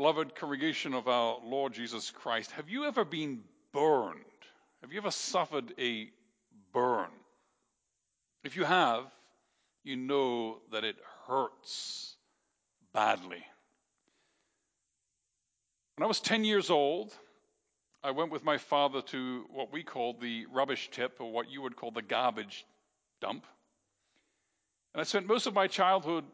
Beloved 0.00 0.34
congregation 0.34 0.94
of 0.94 1.08
our 1.08 1.36
Lord 1.44 1.74
Jesus 1.74 2.10
Christ, 2.10 2.52
have 2.52 2.70
you 2.70 2.86
ever 2.86 3.04
been 3.04 3.42
burned? 3.74 4.24
Have 4.80 4.94
you 4.94 4.98
ever 4.98 5.10
suffered 5.10 5.74
a 5.78 6.08
burn? 6.72 7.10
If 8.42 8.56
you 8.56 8.64
have, 8.64 9.04
you 9.84 9.96
know 9.96 10.56
that 10.72 10.84
it 10.84 10.96
hurts 11.26 12.16
badly. 12.94 13.44
When 15.96 16.04
I 16.04 16.08
was 16.08 16.20
10 16.20 16.44
years 16.44 16.70
old, 16.70 17.12
I 18.02 18.12
went 18.12 18.32
with 18.32 18.42
my 18.42 18.56
father 18.56 19.02
to 19.02 19.44
what 19.52 19.70
we 19.70 19.82
called 19.82 20.22
the 20.22 20.46
rubbish 20.46 20.88
tip, 20.90 21.18
or 21.20 21.30
what 21.30 21.50
you 21.50 21.60
would 21.60 21.76
call 21.76 21.90
the 21.90 22.00
garbage 22.00 22.64
dump. 23.20 23.44
And 24.94 25.02
I 25.02 25.04
spent 25.04 25.26
most 25.26 25.46
of 25.46 25.52
my 25.52 25.66
childhood, 25.66 26.24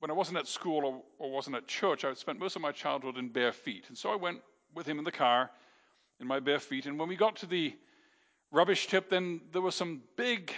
when 0.00 0.10
I 0.10 0.14
wasn't 0.14 0.38
at 0.38 0.46
school 0.46 0.84
or, 0.84 1.02
or 1.18 1.30
wasn't 1.30 1.56
at 1.56 1.66
church, 1.66 2.04
I 2.04 2.14
spent 2.14 2.38
most 2.38 2.56
of 2.56 2.62
my 2.62 2.72
childhood 2.72 3.16
in 3.16 3.28
bare 3.28 3.52
feet. 3.52 3.84
And 3.88 3.98
so 3.98 4.10
I 4.10 4.16
went 4.16 4.40
with 4.74 4.86
him 4.86 4.98
in 4.98 5.04
the 5.04 5.12
car 5.12 5.50
in 6.20 6.26
my 6.26 6.40
bare 6.40 6.60
feet. 6.60 6.86
And 6.86 6.98
when 6.98 7.08
we 7.08 7.16
got 7.16 7.36
to 7.36 7.46
the 7.46 7.74
rubbish 8.50 8.86
tip, 8.86 9.10
then 9.10 9.40
there 9.52 9.62
were 9.62 9.70
some 9.70 10.02
big 10.16 10.52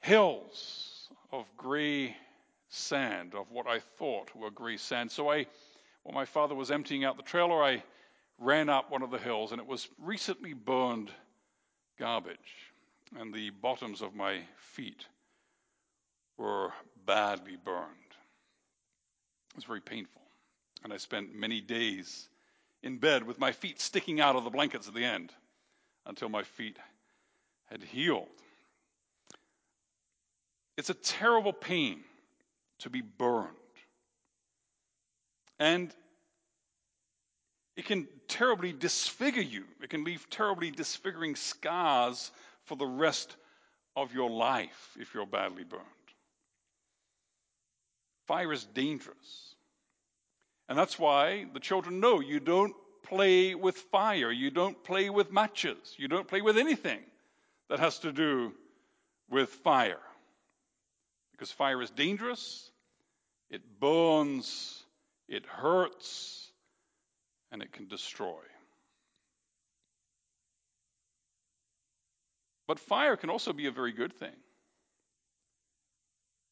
hills 0.00 1.08
of 1.32 1.44
gray 1.56 2.16
sand, 2.68 3.34
of 3.34 3.50
what 3.50 3.66
I 3.66 3.80
thought 3.98 4.34
were 4.34 4.50
gray 4.50 4.76
sand. 4.76 5.10
So 5.10 5.30
I, 5.30 5.46
while 6.02 6.14
my 6.14 6.24
father 6.24 6.54
was 6.54 6.70
emptying 6.70 7.04
out 7.04 7.16
the 7.16 7.22
trailer, 7.22 7.62
I 7.62 7.82
ran 8.38 8.68
up 8.68 8.90
one 8.90 9.02
of 9.02 9.10
the 9.10 9.18
hills, 9.18 9.52
and 9.52 9.60
it 9.60 9.66
was 9.66 9.88
recently 9.98 10.54
burned 10.54 11.10
garbage. 11.98 12.38
And 13.18 13.34
the 13.34 13.50
bottoms 13.50 14.02
of 14.02 14.14
my 14.14 14.40
feet 14.56 15.04
were 16.38 16.72
badly 17.04 17.56
burned. 17.62 17.99
It 19.50 19.56
was 19.56 19.64
very 19.64 19.80
painful. 19.80 20.22
And 20.84 20.92
I 20.92 20.96
spent 20.96 21.34
many 21.34 21.60
days 21.60 22.28
in 22.82 22.98
bed 22.98 23.24
with 23.24 23.38
my 23.38 23.52
feet 23.52 23.80
sticking 23.80 24.20
out 24.20 24.36
of 24.36 24.44
the 24.44 24.50
blankets 24.50 24.88
at 24.88 24.94
the 24.94 25.04
end 25.04 25.32
until 26.06 26.28
my 26.28 26.42
feet 26.42 26.78
had 27.70 27.82
healed. 27.82 28.28
It's 30.76 30.90
a 30.90 30.94
terrible 30.94 31.52
pain 31.52 32.00
to 32.78 32.90
be 32.90 33.02
burned. 33.02 33.48
And 35.58 35.94
it 37.76 37.84
can 37.84 38.08
terribly 38.28 38.72
disfigure 38.72 39.42
you. 39.42 39.64
It 39.82 39.90
can 39.90 40.04
leave 40.04 40.28
terribly 40.30 40.70
disfiguring 40.70 41.36
scars 41.36 42.30
for 42.64 42.76
the 42.76 42.86
rest 42.86 43.36
of 43.96 44.14
your 44.14 44.30
life 44.30 44.96
if 44.98 45.12
you're 45.12 45.26
badly 45.26 45.64
burned. 45.64 45.84
Fire 48.30 48.52
is 48.52 48.64
dangerous. 48.64 49.56
And 50.68 50.78
that's 50.78 51.00
why 51.00 51.46
the 51.52 51.58
children 51.58 51.98
know 51.98 52.20
you 52.20 52.38
don't 52.38 52.76
play 53.02 53.56
with 53.56 53.76
fire, 53.76 54.30
you 54.30 54.52
don't 54.52 54.84
play 54.84 55.10
with 55.10 55.32
matches, 55.32 55.96
you 55.96 56.06
don't 56.06 56.28
play 56.28 56.40
with 56.40 56.56
anything 56.56 57.00
that 57.68 57.80
has 57.80 57.98
to 57.98 58.12
do 58.12 58.52
with 59.28 59.48
fire 59.48 59.98
because 61.32 61.50
fire 61.50 61.82
is 61.82 61.90
dangerous, 61.90 62.70
it 63.50 63.62
burns, 63.80 64.84
it 65.28 65.44
hurts, 65.44 66.52
and 67.50 67.62
it 67.62 67.72
can 67.72 67.88
destroy. 67.88 68.44
But 72.68 72.78
fire 72.78 73.16
can 73.16 73.28
also 73.28 73.52
be 73.52 73.66
a 73.66 73.72
very 73.72 73.90
good 73.90 74.12
thing. 74.12 74.36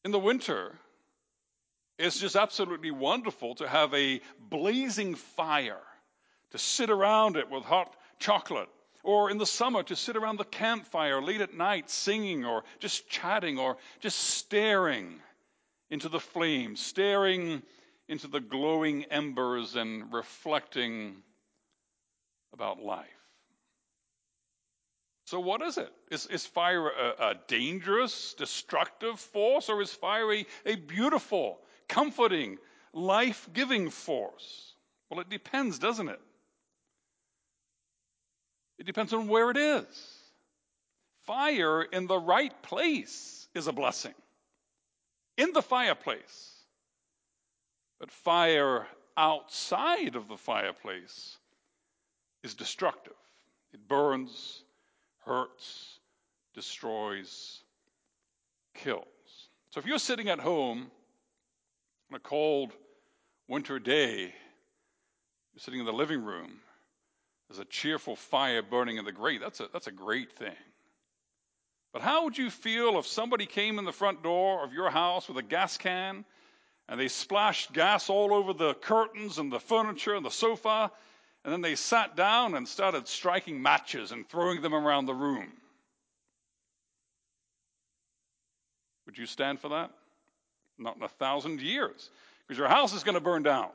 In 0.03 0.11
the 0.11 0.19
winter, 0.19 0.77
it's 1.99 2.17
just 2.17 2.35
absolutely 2.35 2.91
wonderful 2.91 3.55
to 3.55 3.67
have 3.67 3.93
a 3.93 4.21
blazing 4.49 5.15
fire, 5.15 5.81
to 6.51 6.57
sit 6.57 6.89
around 6.89 7.35
it 7.35 7.51
with 7.51 7.63
hot 7.63 7.93
chocolate 8.19 8.69
or 9.03 9.29
in 9.29 9.37
the 9.37 9.45
summer, 9.45 9.83
to 9.83 9.95
sit 9.95 10.15
around 10.15 10.37
the 10.37 10.45
campfire 10.45 11.21
late 11.21 11.41
at 11.41 11.53
night 11.53 11.89
singing 11.89 12.45
or 12.45 12.63
just 12.79 13.07
chatting 13.09 13.57
or 13.59 13.77
just 13.99 14.17
staring 14.17 15.19
into 15.89 16.09
the 16.09 16.19
flames, 16.19 16.79
staring 16.79 17.61
into 18.07 18.27
the 18.27 18.39
glowing 18.39 19.03
embers 19.05 19.75
and 19.75 20.11
reflecting 20.11 21.15
about 22.53 22.81
life. 22.81 23.07
So, 25.25 25.39
what 25.39 25.61
is 25.61 25.77
it? 25.77 25.91
Is, 26.09 26.25
is 26.25 26.45
fire 26.45 26.89
a, 26.89 27.29
a, 27.29 27.35
dangerous, 27.47 28.33
destructive 28.33 29.19
force, 29.19 29.69
or 29.69 29.79
is 29.81 29.93
fire 29.93 30.33
a, 30.33 30.45
a 30.65 30.75
beautiful, 30.75 31.59
comforting, 31.89 32.57
life 32.93 33.49
giving 33.51 33.89
force? 33.89 34.73
Well, 35.09 35.19
it 35.19 35.29
depends, 35.29 35.79
doesn't 35.79 36.07
it? 36.07 36.21
It 38.77 38.85
depends 38.85 39.13
on 39.13 39.27
where 39.27 39.51
it 39.51 39.57
is. 39.57 39.85
Fire 41.25 41.81
in 41.81 42.07
the 42.07 42.17
right 42.17 42.53
place 42.63 43.47
is 43.53 43.67
a 43.67 43.73
blessing, 43.73 44.13
in 45.37 45.51
the 45.51 45.61
fireplace. 45.61 46.55
But 47.99 48.09
fire 48.09 48.87
outside 49.17 50.15
of 50.15 50.29
the 50.29 50.37
fireplace 50.37 51.37
is 52.43 52.53
destructive. 52.53 53.13
It 53.73 53.87
burns, 53.87 54.63
hurts, 55.25 55.99
destroys, 56.55 57.61
kills. 58.73 59.05
So 59.71 59.79
if 59.79 59.85
you're 59.85 59.99
sitting 59.99 60.29
at 60.29 60.39
home 60.39 60.89
on 62.11 62.15
a 62.15 62.19
cold 62.19 62.71
winter 63.47 63.79
day, 63.79 64.21
you're 64.21 65.59
sitting 65.59 65.79
in 65.79 65.85
the 65.85 65.93
living 65.93 66.23
room, 66.23 66.59
there's 67.47 67.59
a 67.59 67.65
cheerful 67.65 68.15
fire 68.15 68.61
burning 68.61 68.97
in 68.97 69.05
the 69.05 69.11
grate. 69.11 69.41
That's 69.41 69.59
a, 69.59 69.67
that's 69.71 69.87
a 69.87 69.91
great 69.91 70.31
thing. 70.33 70.55
But 71.93 72.03
how 72.03 72.25
would 72.25 72.37
you 72.37 72.51
feel 72.51 72.99
if 72.99 73.07
somebody 73.07 73.47
came 73.47 73.79
in 73.79 73.85
the 73.85 73.91
front 73.91 74.21
door 74.21 74.63
of 74.63 74.73
your 74.73 74.91
house 74.91 75.27
with 75.27 75.37
a 75.37 75.43
gas 75.43 75.77
can 75.77 76.23
and 76.87 76.99
they 76.99 77.07
splashed 77.07 77.73
gas 77.73 78.09
all 78.09 78.33
over 78.33 78.53
the 78.53 78.75
curtains 78.75 79.39
and 79.39 79.51
the 79.51 79.59
furniture 79.59 80.15
and 80.15 80.25
the 80.25 80.31
sofa, 80.31 80.91
and 81.43 81.53
then 81.53 81.61
they 81.61 81.75
sat 81.75 82.15
down 82.15 82.53
and 82.53 82.67
started 82.67 83.07
striking 83.07 83.61
matches 83.61 84.11
and 84.11 84.27
throwing 84.29 84.61
them 84.61 84.75
around 84.75 85.05
the 85.05 85.13
room? 85.13 85.51
Would 89.07 89.17
you 89.17 89.25
stand 89.25 89.59
for 89.59 89.69
that? 89.69 89.91
Not 90.79 90.95
in 90.95 91.03
a 91.03 91.09
thousand 91.09 91.61
years, 91.61 92.09
because 92.47 92.57
your 92.57 92.69
house 92.69 92.93
is 92.93 93.03
going 93.03 93.15
to 93.15 93.21
burn 93.21 93.43
down. 93.43 93.69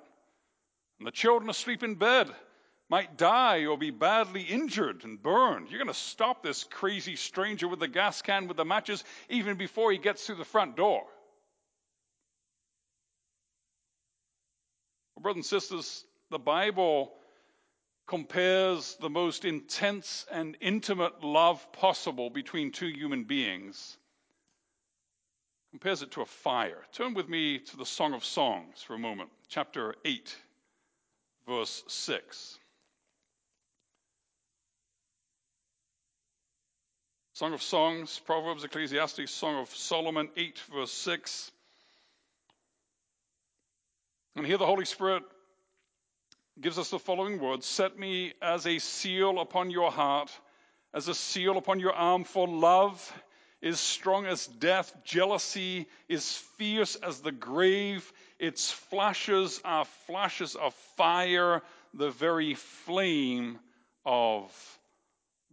And 0.98 1.06
the 1.06 1.12
children 1.12 1.50
asleep 1.50 1.82
in 1.82 1.96
bed 1.96 2.30
might 2.88 3.16
die 3.16 3.66
or 3.66 3.76
be 3.76 3.90
badly 3.90 4.42
injured 4.42 5.04
and 5.04 5.22
burned. 5.22 5.68
You're 5.68 5.78
going 5.78 5.88
to 5.88 5.94
stop 5.94 6.42
this 6.42 6.64
crazy 6.64 7.16
stranger 7.16 7.68
with 7.68 7.80
the 7.80 7.88
gas 7.88 8.22
can 8.22 8.46
with 8.48 8.56
the 8.56 8.64
matches 8.64 9.04
even 9.28 9.56
before 9.56 9.92
he 9.92 9.98
gets 9.98 10.26
through 10.26 10.36
the 10.36 10.44
front 10.44 10.76
door. 10.76 11.02
Well, 15.14 15.22
brothers 15.22 15.38
and 15.38 15.46
sisters, 15.46 16.04
the 16.30 16.38
Bible 16.38 17.12
compares 18.06 18.96
the 19.00 19.10
most 19.10 19.44
intense 19.44 20.26
and 20.30 20.56
intimate 20.60 21.22
love 21.22 21.72
possible 21.72 22.30
between 22.30 22.70
two 22.70 22.88
human 22.88 23.24
beings 23.24 23.96
compares 25.74 26.02
it 26.02 26.12
to 26.12 26.20
a 26.22 26.24
fire. 26.24 26.78
Turn 26.92 27.14
with 27.14 27.28
me 27.28 27.58
to 27.58 27.76
the 27.76 27.84
Song 27.84 28.14
of 28.14 28.24
Songs 28.24 28.80
for 28.80 28.94
a 28.94 28.98
moment, 28.98 29.28
chapter 29.48 29.96
8, 30.04 30.36
verse 31.48 31.82
6. 31.88 32.60
Song 37.32 37.54
of 37.54 37.60
Songs, 37.60 38.20
Proverbs, 38.24 38.62
Ecclesiastes, 38.62 39.28
Song 39.32 39.62
of 39.62 39.68
Solomon 39.74 40.28
8, 40.36 40.60
verse 40.72 40.92
6. 40.92 41.50
And 44.36 44.46
here 44.46 44.58
the 44.58 44.66
Holy 44.66 44.84
Spirit 44.84 45.24
gives 46.60 46.78
us 46.78 46.90
the 46.90 47.00
following 47.00 47.40
words 47.40 47.66
Set 47.66 47.98
me 47.98 48.32
as 48.40 48.64
a 48.68 48.78
seal 48.78 49.40
upon 49.40 49.72
your 49.72 49.90
heart, 49.90 50.30
as 50.94 51.08
a 51.08 51.16
seal 51.16 51.58
upon 51.58 51.80
your 51.80 51.94
arm, 51.94 52.22
for 52.22 52.46
love 52.46 53.12
is 53.62 53.80
strong 53.80 54.26
as 54.26 54.46
death, 54.46 54.94
jealousy 55.04 55.86
is 56.08 56.36
fierce 56.58 56.96
as 56.96 57.20
the 57.20 57.32
grave, 57.32 58.12
its 58.38 58.70
flashes 58.70 59.60
are 59.64 59.86
flashes 60.06 60.54
of 60.54 60.74
fire, 60.96 61.62
the 61.94 62.10
very 62.10 62.54
flame 62.54 63.58
of 64.04 64.52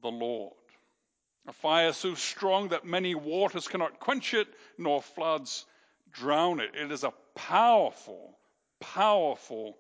the 0.02 0.10
Lord. 0.12 0.54
A 1.48 1.54
fire 1.54 1.94
so 1.94 2.16
strong 2.16 2.70
that 2.70 2.86
many 2.86 3.16
waters 3.16 3.68
cannot 3.68 4.00
quench 4.00 4.34
it, 4.34 4.48
nor 4.78 5.02
floods 5.02 5.66
drown 6.12 6.60
it. 6.60 6.72
It 6.76 6.92
is 6.92 7.04
a 7.04 7.14
powerful, 7.36 8.38
powerful 8.80 9.78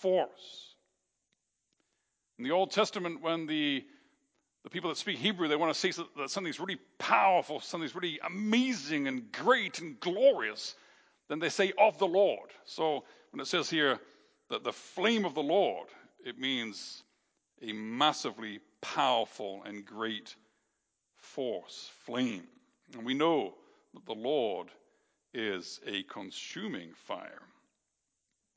force. 0.00 0.74
In 2.38 2.44
the 2.44 2.52
Old 2.52 2.70
Testament, 2.70 3.20
when 3.20 3.46
the, 3.46 3.84
the 4.64 4.70
people 4.70 4.90
that 4.90 4.96
speak 4.96 5.18
Hebrew, 5.18 5.48
they 5.48 5.56
want 5.56 5.74
to 5.74 5.78
say 5.78 6.04
that 6.16 6.30
something's 6.30 6.60
really 6.60 6.78
powerful, 6.98 7.60
something's 7.60 7.94
really 7.94 8.20
amazing 8.24 9.08
and 9.08 9.30
great 9.32 9.80
and 9.80 9.98
glorious, 9.98 10.74
then 11.28 11.38
they 11.38 11.48
say 11.48 11.72
of 11.78 11.98
the 11.98 12.06
Lord. 12.06 12.50
So 12.64 13.04
when 13.30 13.40
it 13.40 13.46
says 13.46 13.68
here, 13.68 13.98
that 14.50 14.64
the 14.64 14.72
flame 14.72 15.24
of 15.24 15.34
the 15.34 15.42
Lord, 15.42 15.88
it 16.24 16.38
means 16.38 17.02
a 17.62 17.72
massively 17.72 18.60
powerful 18.80 19.62
and 19.64 19.84
great 19.84 20.34
force, 21.16 21.90
flame. 22.04 22.44
And 22.92 23.04
we 23.04 23.14
know 23.14 23.54
that 23.94 24.04
the 24.04 24.12
Lord 24.12 24.68
is 25.32 25.80
a 25.86 26.02
consuming 26.04 26.92
fire. 26.94 27.42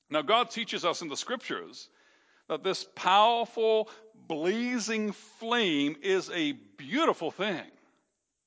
Now, 0.10 0.22
God 0.22 0.52
teaches 0.52 0.86
us 0.86 1.02
in 1.02 1.07
the 1.07 1.18
scriptures 1.18 1.90
that 2.47 2.63
this 2.63 2.86
powerful, 2.95 3.89
blazing 4.27 5.12
flame 5.12 5.95
is 6.01 6.30
a 6.31 6.53
beautiful 6.77 7.31
thing 7.31 7.65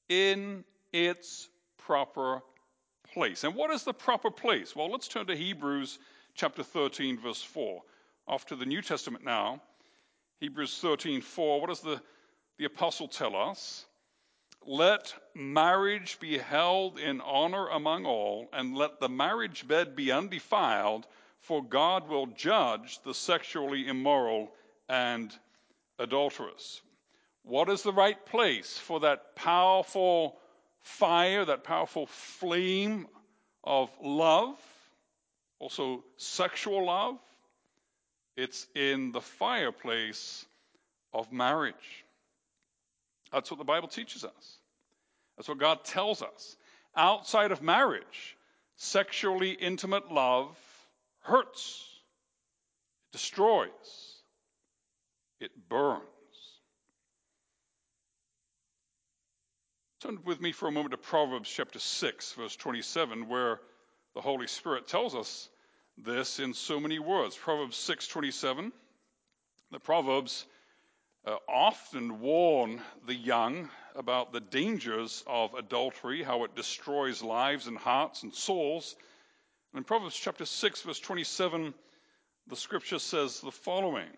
in 0.09 0.65
its 0.93 1.49
proper 1.79 2.43
place. 3.13 3.45
And 3.45 3.55
what 3.55 3.71
is 3.71 3.85
the 3.85 3.95
proper 3.95 4.31
place? 4.31 4.75
Well, 4.77 4.91
let's 4.91 5.09
turn 5.09 5.27
to 5.27 5.37
Hebrews 5.37 5.99
chapter 6.35 6.63
13, 6.63 7.19
verse 7.19 7.43
4. 7.43 7.83
Off 8.27 8.47
to 8.47 8.57
the 8.57 8.67
New 8.67 8.83
Testament 8.83 9.25
now. 9.25 9.61
Hebrews 10.41 10.79
13, 10.81 11.21
4. 11.21 11.61
What 11.61 11.69
does 11.69 11.81
the, 11.81 12.01
the 12.59 12.67
apostle 12.67 13.09
tell 13.09 13.35
us? 13.35 13.87
Let 14.67 15.15
marriage 15.35 16.19
be 16.21 16.37
held 16.37 16.99
in 16.99 17.21
honor 17.21 17.69
among 17.69 18.05
all, 18.05 18.49
and 18.53 18.77
let 18.77 19.01
the 19.01 19.09
marriage 19.09 19.67
bed 19.67 19.97
be 19.97 20.13
undefiled, 20.13 21.07
for 21.41 21.63
God 21.63 22.09
will 22.09 22.27
judge 22.27 23.01
the 23.05 23.15
sexually 23.15 23.87
immoral 23.87 24.51
and 24.89 25.33
adulterous. 25.99 26.83
What 27.43 27.69
is 27.69 27.83
the 27.83 27.93
right 27.93 28.25
place 28.27 28.77
for 28.77 29.01
that 29.01 29.35
powerful 29.35 30.37
fire, 30.81 31.45
that 31.45 31.65
powerful 31.65 32.07
flame 32.07 33.07
of 33.65 33.91
love, 34.03 34.59
also 35.59 36.05
sexual 36.17 36.87
love? 36.87 37.19
It's 38.37 38.67
in 38.75 39.13
the 39.13 39.21
fireplace 39.21 40.47
of 41.13 41.33
marriage. 41.33 42.05
That's 43.33 43.51
what 43.51 43.59
the 43.59 43.65
Bible 43.65 43.89
teaches 43.89 44.25
us. 44.25 44.59
That's 45.37 45.49
what 45.49 45.59
God 45.59 45.85
tells 45.85 46.23
us. 46.23 46.57
Outside 46.97 47.53
of 47.53 47.63
marriage, 47.63 48.37
sexually 48.77 49.51
intimate 49.51 50.13
love 50.13 50.57
hurts, 51.21 51.85
it 53.09 53.13
destroys, 53.13 54.23
it 55.41 55.51
burns. 55.69 56.03
Turn 60.01 60.19
with 60.25 60.41
me 60.41 60.53
for 60.53 60.69
a 60.69 60.73
moment 60.73 60.93
to 60.93 60.99
Proverbs 60.99 61.51
chapter 61.51 61.81
6, 61.81 62.33
verse 62.35 62.55
27, 62.55 63.29
where 63.29 63.59
the 64.15 64.21
Holy 64.21 64.47
Spirit 64.47 64.87
tells 64.87 65.15
us 65.15 65.49
this 65.97 66.39
in 66.39 66.55
so 66.55 66.79
many 66.79 66.99
words. 66.99 67.37
Proverbs 67.37 67.77
6:27. 67.77 68.73
The 69.71 69.81
Proverbs 69.81 70.47
uh, 71.27 71.37
often 71.49 72.21
warn 72.21 72.81
the 73.07 73.15
young 73.15 73.69
about 73.95 74.33
the 74.33 74.41
dangers 74.41 75.25
of 75.27 75.55
adultery, 75.55 76.23
how 76.23 76.45
it 76.45 76.55
destroys 76.55 77.23
lives 77.23 77.67
and 77.67 77.77
hearts 77.77 78.23
and 78.23 78.33
souls. 78.35 78.95
In 79.75 79.85
Proverbs 79.85 80.17
chapter 80.17 80.47
6, 80.47 80.83
verse 80.83 80.99
27, 80.99 81.75
the 82.47 82.57
scripture 82.57 82.99
says 82.99 83.41
the 83.41 83.51
following. 83.51 84.09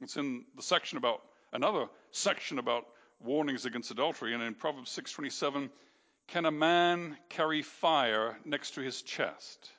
It's 0.00 0.16
in 0.16 0.44
the 0.56 0.62
section 0.62 0.98
about 0.98 1.22
another 1.52 1.88
section 2.10 2.58
about 2.58 2.86
warnings 3.20 3.66
against 3.66 3.90
adultery, 3.90 4.34
and 4.34 4.42
in 4.42 4.54
Proverbs 4.54 4.90
6:27, 4.90 5.70
can 6.28 6.46
a 6.46 6.50
man 6.50 7.18
carry 7.28 7.62
fire 7.62 8.38
next 8.44 8.72
to 8.72 8.80
his 8.80 9.02
chest 9.02 9.70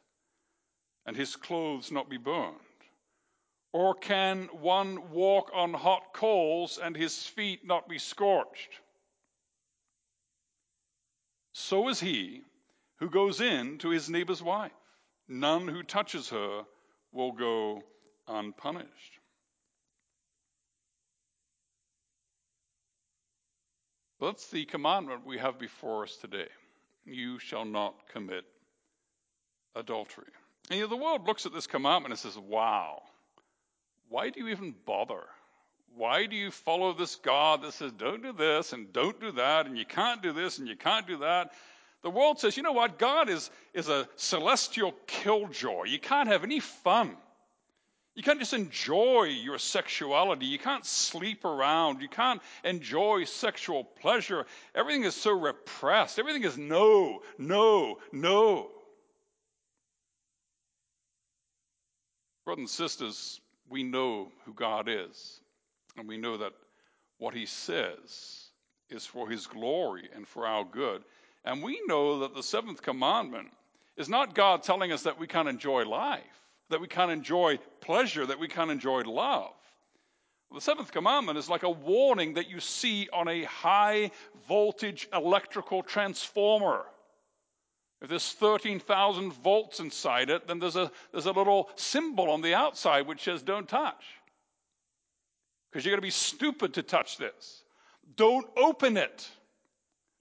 and 1.05 1.15
his 1.15 1.35
clothes 1.35 1.91
not 1.91 2.09
be 2.09 2.17
burned? 2.17 2.59
Or 3.73 3.95
can 3.95 4.45
one 4.47 5.11
walk 5.11 5.51
on 5.53 5.73
hot 5.73 6.13
coals 6.13 6.77
and 6.77 6.95
his 6.95 7.25
feet 7.25 7.65
not 7.65 7.89
be 7.89 7.99
scorched? 7.99 8.79
So 11.53 11.89
is 11.89 11.99
he 11.99 12.43
who 12.99 13.09
goes 13.09 13.41
in 13.41 13.77
to 13.79 13.89
his 13.89 14.09
neighbor's 14.09 14.41
wife. 14.41 14.71
None 15.27 15.67
who 15.67 15.83
touches 15.83 16.29
her 16.29 16.63
will 17.11 17.31
go 17.31 17.83
unpunished. 18.27 19.19
That's 24.21 24.47
the 24.49 24.65
commandment 24.65 25.25
we 25.25 25.37
have 25.37 25.59
before 25.59 26.03
us 26.03 26.15
today. 26.15 26.47
You 27.05 27.37
shall 27.37 27.65
not 27.65 27.95
commit 28.13 28.45
adultery. 29.75 30.31
And 30.69 30.79
you 30.79 30.85
know, 30.85 30.89
the 30.89 30.95
world 30.95 31.27
looks 31.27 31.45
at 31.45 31.53
this 31.53 31.67
commandment 31.67 32.13
and 32.13 32.19
says, 32.19 32.37
wow, 32.37 33.03
why 34.09 34.29
do 34.29 34.39
you 34.39 34.47
even 34.49 34.73
bother? 34.85 35.21
Why 35.95 36.25
do 36.25 36.35
you 36.35 36.51
follow 36.51 36.93
this 36.93 37.15
God 37.15 37.61
that 37.61 37.73
says, 37.73 37.91
don't 37.91 38.23
do 38.23 38.33
this 38.33 38.73
and 38.73 38.91
don't 38.91 39.19
do 39.19 39.31
that, 39.33 39.65
and 39.65 39.77
you 39.77 39.85
can't 39.85 40.21
do 40.21 40.33
this 40.33 40.59
and 40.59 40.67
you 40.67 40.75
can't 40.75 41.07
do 41.07 41.17
that? 41.17 41.53
The 42.05 42.11
world 42.11 42.39
says, 42.39 42.55
you 42.55 42.61
know 42.61 42.71
what? 42.71 42.99
God 42.99 43.29
is, 43.29 43.49
is 43.73 43.89
a 43.89 44.07
celestial 44.15 44.93
killjoy. 45.07 45.85
You 45.85 45.97
can't 45.97 46.29
have 46.29 46.43
any 46.43 46.59
fun. 46.59 47.17
You 48.13 48.21
can't 48.21 48.37
just 48.37 48.53
enjoy 48.53 49.23
your 49.23 49.57
sexuality. 49.57 50.45
You 50.45 50.59
can't 50.59 50.85
sleep 50.85 51.45
around. 51.45 52.03
You 52.03 52.07
can't 52.07 52.43
enjoy 52.63 53.23
sexual 53.23 53.83
pleasure. 53.83 54.45
Everything 54.75 55.03
is 55.03 55.15
so 55.15 55.31
repressed. 55.31 56.19
Everything 56.19 56.43
is 56.43 56.59
no, 56.59 57.23
no, 57.39 57.97
no. 58.11 58.69
Brothers 62.45 62.61
and 62.61 62.69
sisters, 62.69 63.41
we 63.67 63.81
know 63.81 64.31
who 64.45 64.53
God 64.53 64.87
is, 64.87 65.41
and 65.97 66.07
we 66.07 66.17
know 66.17 66.37
that 66.37 66.53
what 67.17 67.33
He 67.33 67.47
says 67.47 68.51
is 68.91 69.07
for 69.07 69.27
His 69.27 69.47
glory 69.47 70.07
and 70.13 70.27
for 70.27 70.45
our 70.45 70.63
good. 70.63 71.03
And 71.45 71.61
we 71.61 71.79
know 71.85 72.19
that 72.19 72.33
the 72.33 72.43
seventh 72.43 72.81
commandment 72.81 73.49
is 73.97 74.09
not 74.09 74.35
God 74.35 74.63
telling 74.63 74.91
us 74.91 75.03
that 75.03 75.19
we 75.19 75.27
can't 75.27 75.47
enjoy 75.47 75.85
life, 75.85 76.23
that 76.69 76.81
we 76.81 76.87
can't 76.87 77.11
enjoy 77.11 77.59
pleasure, 77.79 78.25
that 78.25 78.39
we 78.39 78.47
can't 78.47 78.71
enjoy 78.71 79.03
love. 79.03 79.53
The 80.53 80.61
seventh 80.61 80.91
commandment 80.91 81.37
is 81.37 81.49
like 81.49 81.63
a 81.63 81.69
warning 81.69 82.33
that 82.35 82.49
you 82.49 82.59
see 82.59 83.09
on 83.13 83.27
a 83.27 83.43
high 83.43 84.11
voltage 84.47 85.07
electrical 85.13 85.83
transformer. 85.83 86.85
If 88.01 88.09
there's 88.09 88.31
13,000 88.33 89.31
volts 89.31 89.79
inside 89.79 90.29
it, 90.29 90.47
then 90.47 90.59
there's 90.59 90.75
a, 90.75 90.91
there's 91.11 91.25
a 91.25 91.31
little 91.31 91.69
symbol 91.75 92.29
on 92.29 92.41
the 92.41 92.53
outside 92.53 93.07
which 93.07 93.23
says 93.23 93.41
don't 93.41 93.67
touch. 93.67 94.03
Because 95.71 95.85
you're 95.85 95.91
going 95.91 96.01
to 96.01 96.07
be 96.07 96.11
stupid 96.11 96.73
to 96.75 96.83
touch 96.83 97.17
this. 97.17 97.63
Don't 98.15 98.47
open 98.57 98.97
it. 98.97 99.29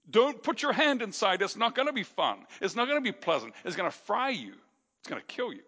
Don't 0.09 0.41
put 0.41 0.61
your 0.61 0.73
hand 0.73 1.01
inside. 1.01 1.41
It's 1.41 1.55
not 1.55 1.75
going 1.75 1.87
to 1.87 1.93
be 1.93 2.03
fun. 2.03 2.45
It's 2.61 2.75
not 2.75 2.87
going 2.87 2.97
to 2.97 3.03
be 3.03 3.11
pleasant. 3.11 3.53
It's 3.63 3.75
going 3.75 3.89
to 3.89 3.97
fry 3.97 4.29
you. 4.29 4.53
It's 4.99 5.09
going 5.09 5.21
to 5.21 5.27
kill 5.27 5.51
you. 5.51 5.63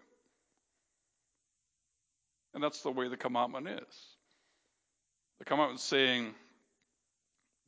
And 2.53 2.63
that's 2.63 2.82
the 2.82 2.91
way 2.91 3.08
the 3.08 3.17
commandment 3.17 3.67
is. 3.67 3.96
The 5.39 5.46
commandment 5.46 5.79
is 5.79 5.86
saying, 5.86 6.34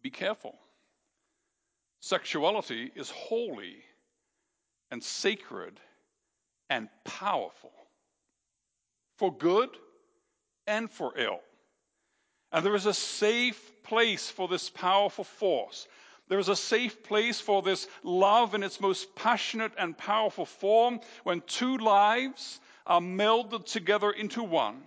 be 0.01 0.09
careful. 0.09 0.55
Sexuality 2.01 2.91
is 2.95 3.09
holy 3.09 3.77
and 4.89 5.03
sacred 5.03 5.79
and 6.69 6.87
powerful 7.03 7.73
for 9.17 9.35
good 9.35 9.69
and 10.65 10.89
for 10.89 11.13
ill. 11.17 11.41
And 12.51 12.65
there 12.65 12.75
is 12.75 12.85
a 12.85 12.93
safe 12.93 13.71
place 13.83 14.29
for 14.29 14.47
this 14.47 14.69
powerful 14.69 15.23
force. 15.23 15.87
There 16.29 16.39
is 16.39 16.49
a 16.49 16.55
safe 16.55 17.03
place 17.03 17.41
for 17.41 17.61
this 17.61 17.87
love 18.03 18.55
in 18.55 18.63
its 18.63 18.79
most 18.79 19.13
passionate 19.15 19.73
and 19.77 19.97
powerful 19.97 20.45
form 20.45 21.01
when 21.23 21.41
two 21.41 21.77
lives 21.77 22.59
are 22.85 23.01
melded 23.01 23.65
together 23.65 24.11
into 24.11 24.43
one 24.43 24.83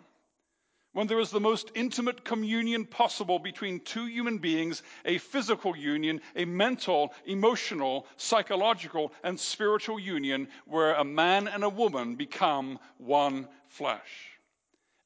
when 0.93 1.07
there 1.07 1.21
is 1.21 1.31
the 1.31 1.41
most 1.41 1.71
intimate 1.75 2.25
communion 2.25 2.85
possible 2.85 3.39
between 3.39 3.81
two 3.81 4.07
human 4.07 4.39
beings, 4.39 4.83
a 5.05 5.19
physical 5.19 5.77
union, 5.77 6.21
a 6.37 6.45
mental, 6.45 7.15
emotional, 7.25 8.07
psychological, 8.17 9.13
and 9.25 9.39
spiritual 9.39 9.99
union 9.99 10.49
where 10.67 10.95
a 10.95 11.05
man 11.05 11.49
and 11.49 11.65
a 11.65 11.69
woman 11.69 12.15
become 12.15 12.79
one 12.99 13.49
flesh. 13.69 14.39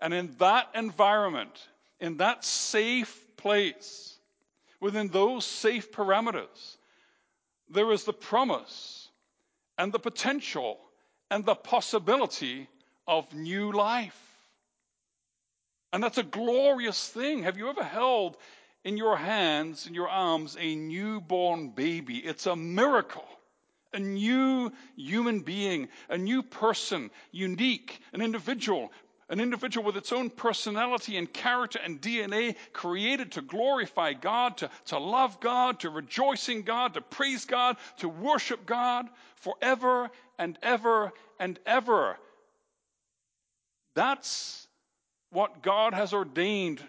And 0.01 0.13
in 0.13 0.35
that 0.39 0.69
environment, 0.75 1.69
in 2.01 2.17
that 2.17 2.45
safe 2.45 3.25
place, 3.37 4.16
within 4.87 5.09
those 5.09 5.45
safe 5.45 5.91
parameters, 5.91 6.77
there 7.69 7.91
is 7.91 8.05
the 8.05 8.13
promise 8.13 9.09
and 9.77 9.93
the 9.93 9.99
potential 9.99 10.79
and 11.29 11.45
the 11.45 11.57
possibility 11.57 12.69
of 13.09 13.35
new 13.35 13.73
life. 13.73 14.23
And 15.93 16.01
that's 16.01 16.19
a 16.19 16.23
glorious 16.23 17.09
thing. 17.09 17.43
Have 17.43 17.59
you 17.59 17.69
ever 17.69 17.83
held 17.83 18.37
in 18.85 18.97
your 18.97 19.17
hands, 19.17 19.89
in 19.89 19.95
your 19.95 20.09
arms, 20.09 20.57
a 20.57 20.77
newborn 20.77 21.71
baby? 21.71 22.19
It's 22.19 22.47
a 22.47 22.55
miracle. 22.55 23.27
a 23.97 23.99
new 23.99 24.71
human 24.97 25.41
being, 25.41 25.89
a 26.09 26.19
new 26.19 26.43
person, 26.43 27.11
unique, 27.33 28.01
an 28.13 28.21
individual, 28.21 28.93
an 29.29 29.41
individual 29.41 29.85
with 29.85 29.97
its 29.97 30.13
own 30.13 30.31
personality 30.31 31.17
and 31.17 31.33
character 31.33 31.81
and 31.83 32.01
DNA, 32.01 32.55
created 32.73 33.33
to 33.33 33.43
glorify 33.43 34.13
God, 34.13 34.59
to, 34.59 34.71
to 34.87 34.99
love 34.99 35.41
God, 35.41 35.81
to 35.81 35.91
rejoice 35.91 36.49
in 36.49 36.63
God, 36.63 36.95
to 36.95 37.01
praise 37.01 37.45
God, 37.45 37.77
to 37.99 38.09
worship 38.09 38.67
God 38.67 39.09
forever 39.37 40.11
and 40.39 40.57
ever 40.63 41.13
and 41.41 41.59
ever. 41.67 42.17
That's 43.95 44.69
what 45.31 45.63
God 45.63 45.93
has 45.93 46.13
ordained 46.13 46.81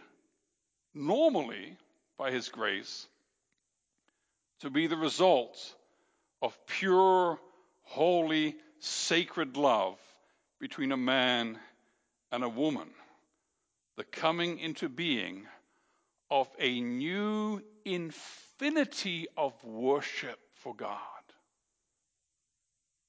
normally 0.93 1.75
by 2.17 2.31
His 2.31 2.49
grace 2.49 3.07
to 4.59 4.69
be 4.69 4.87
the 4.87 4.97
result 4.97 5.75
of 6.41 6.57
pure, 6.67 7.39
holy, 7.83 8.55
sacred 8.79 9.57
love 9.57 9.97
between 10.59 10.91
a 10.91 10.97
man 10.97 11.57
and 12.31 12.43
a 12.43 12.49
woman. 12.49 12.89
The 13.97 14.03
coming 14.03 14.59
into 14.59 14.89
being 14.89 15.45
of 16.29 16.47
a 16.59 16.79
new 16.81 17.61
infinity 17.85 19.27
of 19.37 19.53
worship 19.63 20.39
for 20.55 20.75
God. 20.75 20.97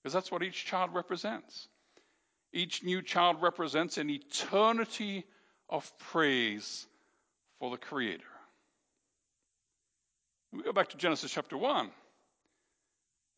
Because 0.02 0.12
that's 0.12 0.30
what 0.30 0.42
each 0.42 0.64
child 0.64 0.94
represents. 0.94 1.68
Each 2.52 2.82
new 2.82 3.02
child 3.02 3.42
represents 3.42 3.98
an 3.98 4.08
eternity 4.08 5.24
of 5.68 5.92
praise 5.98 6.86
for 7.58 7.70
the 7.70 7.76
Creator. 7.76 8.24
We 10.52 10.62
go 10.62 10.72
back 10.72 10.88
to 10.90 10.96
Genesis 10.96 11.30
chapter 11.30 11.58
1, 11.58 11.90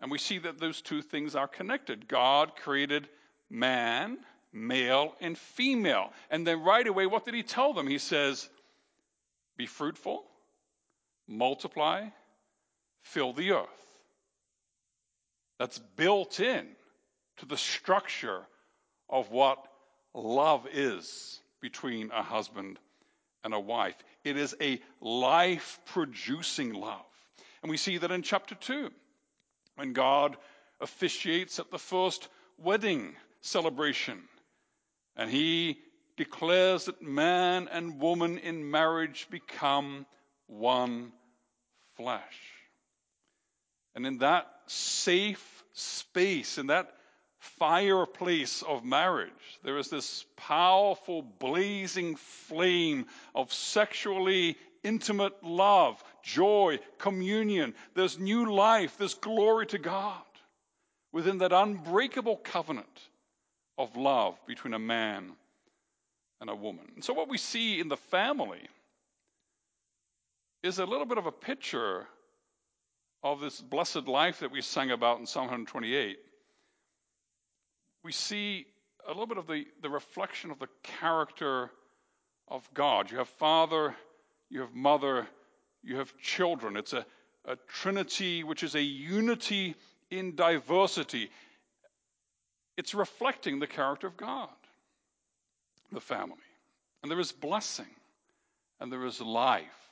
and 0.00 0.10
we 0.12 0.18
see 0.18 0.38
that 0.38 0.58
those 0.58 0.80
two 0.80 1.02
things 1.02 1.34
are 1.34 1.48
connected. 1.48 2.06
God 2.06 2.54
created 2.54 3.08
man, 3.48 4.18
male, 4.52 5.14
and 5.20 5.36
female. 5.36 6.12
And 6.30 6.46
then 6.46 6.62
right 6.62 6.86
away, 6.86 7.06
what 7.06 7.24
did 7.24 7.34
he 7.34 7.42
tell 7.42 7.72
them? 7.72 7.86
He 7.86 7.98
says, 7.98 8.48
Be 9.56 9.66
fruitful, 9.66 10.24
multiply, 11.28 12.06
fill 13.02 13.32
the 13.32 13.52
earth. 13.52 13.68
That's 15.58 15.78
built 15.96 16.40
in 16.40 16.66
to 17.38 17.46
the 17.46 17.56
structure 17.56 18.40
of 19.08 19.30
what 19.30 19.58
love 20.14 20.66
is 20.72 21.40
between 21.60 22.10
a 22.10 22.22
husband 22.22 22.78
and 23.44 23.54
a 23.54 23.60
wife. 23.60 23.96
It 24.24 24.36
is 24.36 24.54
a 24.60 24.80
life 25.00 25.78
producing 25.86 26.72
love. 26.74 27.04
And 27.62 27.70
we 27.70 27.76
see 27.76 27.98
that 27.98 28.10
in 28.10 28.22
chapter 28.22 28.54
2, 28.54 28.90
when 29.76 29.92
God 29.92 30.36
officiates 30.80 31.58
at 31.58 31.70
the 31.70 31.78
first 31.78 32.28
wedding 32.58 33.14
celebration, 33.42 34.18
and 35.16 35.30
he 35.30 35.78
declares 36.16 36.86
that 36.86 37.02
man 37.02 37.68
and 37.68 38.00
woman 38.00 38.38
in 38.38 38.70
marriage 38.70 39.26
become 39.30 40.06
one 40.46 41.12
flesh. 41.96 42.22
And 43.94 44.06
in 44.06 44.18
that 44.18 44.46
safe 44.66 45.64
space, 45.72 46.58
in 46.58 46.68
that 46.68 46.92
fireplace 47.40 48.62
of 48.62 48.84
marriage. 48.84 49.30
There 49.64 49.78
is 49.78 49.88
this 49.88 50.24
powerful, 50.36 51.22
blazing 51.22 52.16
flame 52.16 53.06
of 53.34 53.52
sexually 53.52 54.56
intimate 54.82 55.42
love, 55.42 56.02
joy, 56.22 56.80
communion. 56.98 57.74
There's 57.94 58.18
new 58.18 58.52
life, 58.52 58.96
there's 58.98 59.14
glory 59.14 59.66
to 59.68 59.78
God 59.78 60.22
within 61.12 61.38
that 61.38 61.52
unbreakable 61.52 62.36
covenant 62.36 62.86
of 63.82 63.96
love 63.96 64.38
between 64.46 64.74
a 64.74 64.78
man 64.78 65.32
and 66.40 66.50
a 66.50 66.54
woman. 66.54 66.86
And 66.94 67.04
so, 67.04 67.12
what 67.12 67.28
we 67.28 67.38
see 67.38 67.80
in 67.80 67.88
the 67.88 67.96
family 67.96 68.62
is 70.62 70.78
a 70.78 70.86
little 70.86 71.06
bit 71.06 71.18
of 71.18 71.26
a 71.26 71.32
picture 71.32 72.06
of 73.22 73.40
this 73.40 73.60
blessed 73.60 74.06
life 74.08 74.40
that 74.40 74.50
we 74.50 74.62
sang 74.62 74.90
about 74.90 75.18
in 75.18 75.26
Psalm 75.26 75.44
128 75.44 76.18
we 78.02 78.12
see 78.12 78.66
a 79.06 79.08
little 79.08 79.26
bit 79.26 79.38
of 79.38 79.46
the, 79.46 79.66
the 79.82 79.90
reflection 79.90 80.50
of 80.50 80.58
the 80.58 80.68
character 80.82 81.70
of 82.48 82.68
God. 82.74 83.10
You 83.10 83.18
have 83.18 83.28
Father, 83.28 83.94
you 84.48 84.60
have 84.60 84.74
Mother, 84.74 85.26
you 85.82 85.96
have 85.96 86.16
children. 86.18 86.76
It's 86.76 86.92
a, 86.92 87.04
a 87.44 87.56
Trinity 87.68 88.44
which 88.44 88.62
is 88.62 88.74
a 88.74 88.82
unity 88.82 89.74
in 90.10 90.34
diversity. 90.34 91.30
It's 92.76 92.94
reflecting 92.94 93.58
the 93.58 93.66
character 93.66 94.06
of 94.06 94.16
God, 94.16 94.48
the 95.92 96.00
family. 96.00 96.36
And 97.02 97.10
there 97.10 97.20
is 97.20 97.32
blessing 97.32 97.86
and 98.80 98.92
there 98.92 99.04
is 99.04 99.20
life 99.20 99.90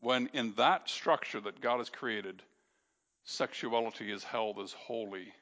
when, 0.00 0.28
in 0.32 0.52
that 0.54 0.88
structure 0.88 1.40
that 1.40 1.60
God 1.60 1.78
has 1.78 1.90
created, 1.90 2.42
sexuality 3.24 4.12
is 4.12 4.22
held 4.22 4.58
as 4.58 4.72
holy 4.72 5.32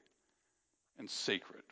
and 0.99 1.09
sacred. 1.09 1.63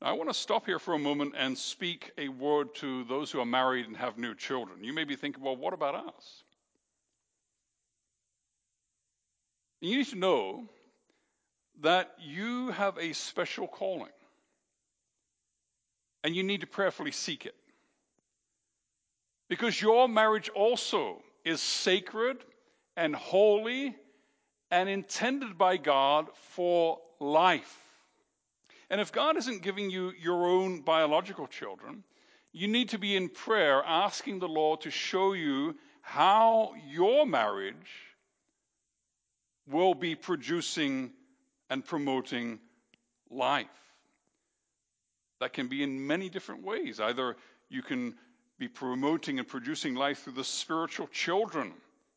Now, 0.00 0.08
I 0.08 0.12
want 0.12 0.30
to 0.30 0.34
stop 0.34 0.66
here 0.66 0.78
for 0.78 0.94
a 0.94 0.98
moment 0.98 1.34
and 1.36 1.56
speak 1.56 2.10
a 2.18 2.28
word 2.28 2.74
to 2.76 3.04
those 3.04 3.30
who 3.30 3.40
are 3.40 3.46
married 3.46 3.86
and 3.86 3.96
have 3.96 4.18
new 4.18 4.34
children. 4.34 4.82
You 4.82 4.92
may 4.92 5.04
be 5.04 5.14
thinking, 5.14 5.42
well, 5.42 5.56
what 5.56 5.74
about 5.74 5.94
us? 5.94 6.42
You 9.80 9.98
need 9.98 10.06
to 10.08 10.16
know 10.16 10.68
that 11.80 12.12
you 12.20 12.70
have 12.70 12.98
a 12.98 13.12
special 13.12 13.66
calling, 13.66 14.12
and 16.22 16.36
you 16.36 16.42
need 16.42 16.60
to 16.60 16.66
prayerfully 16.66 17.12
seek 17.12 17.46
it. 17.46 17.54
Because 19.48 19.80
your 19.80 20.08
marriage 20.08 20.48
also 20.50 21.22
is 21.44 21.60
sacred 21.60 22.38
and 22.96 23.14
holy 23.14 23.96
and 24.70 24.88
intended 24.88 25.58
by 25.58 25.76
God 25.76 26.28
for 26.50 26.98
life. 27.20 27.78
And 28.88 29.00
if 29.00 29.12
God 29.12 29.36
isn't 29.36 29.62
giving 29.62 29.90
you 29.90 30.12
your 30.20 30.46
own 30.46 30.80
biological 30.82 31.46
children, 31.46 32.04
you 32.52 32.68
need 32.68 32.90
to 32.90 32.98
be 32.98 33.16
in 33.16 33.28
prayer 33.28 33.82
asking 33.84 34.38
the 34.38 34.48
Lord 34.48 34.82
to 34.82 34.90
show 34.90 35.32
you 35.32 35.76
how 36.02 36.74
your 36.90 37.26
marriage 37.26 37.74
will 39.66 39.94
be 39.94 40.14
producing 40.14 41.12
and 41.72 41.82
promoting 41.82 42.58
life. 43.30 43.66
That 45.40 45.54
can 45.54 45.68
be 45.68 45.82
in 45.82 46.06
many 46.06 46.28
different 46.28 46.62
ways. 46.62 47.00
Either 47.00 47.34
you 47.70 47.80
can 47.80 48.14
be 48.58 48.68
promoting 48.68 49.38
and 49.38 49.48
producing 49.48 49.94
life 49.94 50.18
through 50.18 50.34
the 50.34 50.44
spiritual 50.44 51.06
children 51.06 51.72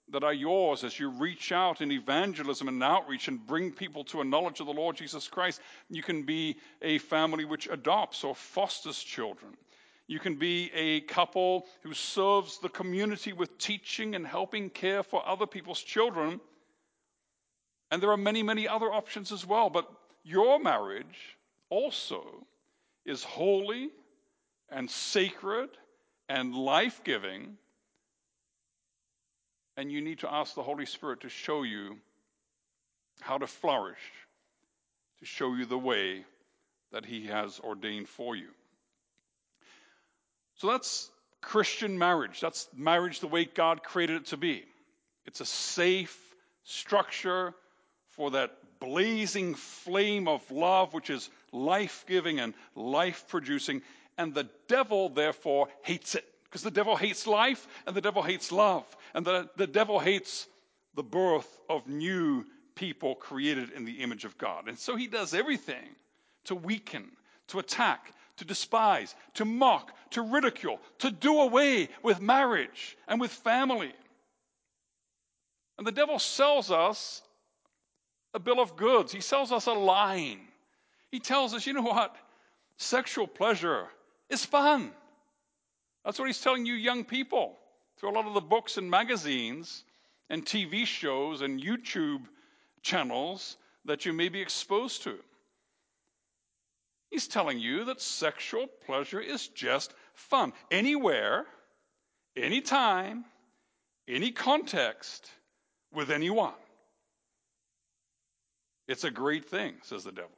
that 0.09 0.25
are 0.25 0.33
yours 0.33 0.83
as 0.83 0.99
you 0.99 1.09
reach 1.09 1.53
out 1.53 1.79
in 1.79 1.89
evangelism 1.89 2.67
and 2.67 2.83
outreach 2.83 3.29
and 3.29 3.47
bring 3.47 3.71
people 3.71 4.03
to 4.03 4.19
a 4.19 4.25
knowledge 4.25 4.59
of 4.59 4.65
the 4.65 4.73
Lord 4.73 4.97
Jesus 4.97 5.29
Christ. 5.29 5.61
You 5.89 6.03
can 6.03 6.23
be 6.23 6.57
a 6.81 6.97
family 6.97 7.45
which 7.45 7.69
adopts 7.71 8.25
or 8.25 8.35
fosters 8.35 9.01
children. 9.01 9.53
You 10.07 10.19
can 10.19 10.35
be 10.35 10.69
a 10.73 10.99
couple 10.99 11.65
who 11.81 11.93
serves 11.93 12.59
the 12.59 12.69
community 12.69 13.31
with 13.31 13.57
teaching 13.57 14.15
and 14.15 14.27
helping 14.27 14.69
care 14.69 15.01
for 15.01 15.25
other 15.25 15.47
people's 15.47 15.81
children. 15.81 16.41
And 17.91 18.01
there 18.01 18.11
are 18.11 18.17
many, 18.17 18.43
many 18.43 18.67
other 18.67 18.91
options 18.91 19.31
as 19.31 19.45
well. 19.45 19.69
But 19.69 19.89
your 20.23 20.59
marriage 20.59 21.37
also 21.69 22.45
is 23.05 23.23
holy 23.23 23.89
and 24.69 24.89
sacred 24.89 25.69
and 26.27 26.55
life 26.55 27.01
giving 27.03 27.57
and 29.77 29.91
you 29.91 30.01
need 30.01 30.19
to 30.19 30.33
ask 30.33 30.55
the 30.55 30.63
Holy 30.63 30.85
Spirit 30.85 31.21
to 31.21 31.29
show 31.29 31.63
you 31.63 31.97
how 33.21 33.37
to 33.37 33.47
flourish, 33.47 33.99
to 35.19 35.25
show 35.25 35.53
you 35.53 35.65
the 35.65 35.77
way 35.77 36.23
that 36.91 37.05
He 37.05 37.27
has 37.27 37.59
ordained 37.59 38.07
for 38.07 38.35
you. 38.35 38.49
So 40.55 40.67
that's 40.67 41.09
Christian 41.41 41.97
marriage. 41.97 42.39
That's 42.39 42.69
marriage 42.75 43.19
the 43.19 43.27
way 43.27 43.45
God 43.45 43.83
created 43.83 44.17
it 44.17 44.25
to 44.27 44.37
be. 44.37 44.63
It's 45.25 45.41
a 45.41 45.45
safe 45.45 46.17
structure 46.63 47.53
for 48.15 48.31
that 48.31 48.51
blazing 48.79 49.55
flame 49.55 50.27
of 50.27 50.49
love, 50.51 50.93
which 50.93 51.09
is 51.09 51.29
life 51.51 52.05
giving 52.07 52.39
and 52.39 52.53
life 52.75 53.25
producing. 53.27 53.81
And 54.17 54.33
the 54.33 54.49
devil, 54.67 55.09
therefore, 55.09 55.67
hates 55.81 56.15
it. 56.15 56.25
Because 56.43 56.63
the 56.63 56.71
devil 56.71 56.95
hates 56.95 57.27
life 57.27 57.67
and 57.85 57.95
the 57.95 58.01
devil 58.01 58.21
hates 58.21 58.51
love. 58.51 58.85
And 59.13 59.25
the, 59.25 59.49
the 59.57 59.67
devil 59.67 59.99
hates 59.99 60.47
the 60.95 61.03
birth 61.03 61.59
of 61.69 61.87
new 61.87 62.45
people 62.75 63.15
created 63.15 63.71
in 63.71 63.85
the 63.85 64.01
image 64.01 64.25
of 64.25 64.37
God. 64.37 64.67
And 64.67 64.77
so 64.77 64.95
he 64.95 65.07
does 65.07 65.33
everything 65.33 65.89
to 66.45 66.55
weaken, 66.55 67.11
to 67.47 67.59
attack, 67.59 68.13
to 68.37 68.45
despise, 68.45 69.15
to 69.35 69.45
mock, 69.45 69.91
to 70.11 70.21
ridicule, 70.21 70.79
to 70.99 71.11
do 71.11 71.39
away 71.41 71.89
with 72.03 72.21
marriage 72.21 72.97
and 73.07 73.19
with 73.19 73.31
family. 73.31 73.93
And 75.77 75.85
the 75.85 75.91
devil 75.91 76.19
sells 76.19 76.71
us 76.71 77.21
a 78.35 78.39
bill 78.39 78.59
of 78.59 78.75
goods. 78.75 79.11
He 79.11 79.21
sells 79.21 79.51
us 79.51 79.65
a 79.65 79.73
line. 79.73 80.41
He 81.09 81.19
tells 81.19 81.53
us, 81.53 81.65
you 81.65 81.73
know 81.73 81.81
what? 81.81 82.15
Sexual 82.77 83.27
pleasure 83.27 83.87
is 84.29 84.45
fun. 84.45 84.91
That's 86.03 86.19
what 86.19 86.25
he's 86.25 86.41
telling 86.41 86.65
you, 86.65 86.73
young 86.73 87.05
people, 87.05 87.57
through 87.97 88.11
a 88.11 88.11
lot 88.11 88.27
of 88.27 88.33
the 88.33 88.41
books 88.41 88.77
and 88.77 88.91
magazines 88.91 89.83
and 90.29 90.45
TV 90.45 90.85
shows 90.85 91.41
and 91.41 91.61
YouTube 91.61 92.25
channels 92.83 93.57
that 93.85 94.05
you 94.05 94.13
may 94.13 94.29
be 94.29 94.41
exposed 94.41 95.03
to. 95.03 95.17
He's 97.09 97.27
telling 97.27 97.59
you 97.59 97.85
that 97.85 98.01
sexual 98.01 98.67
pleasure 98.85 99.21
is 99.21 99.47
just 99.47 99.93
fun. 100.13 100.51
Anywhere, 100.69 101.45
anytime, 102.35 103.23
any 104.07 104.31
context, 104.31 105.31
with 105.93 106.11
anyone. 106.11 106.53
It's 108.87 109.03
a 109.03 109.11
great 109.11 109.45
thing, 109.45 109.75
says 109.83 110.03
the 110.03 110.11
devil. 110.11 110.31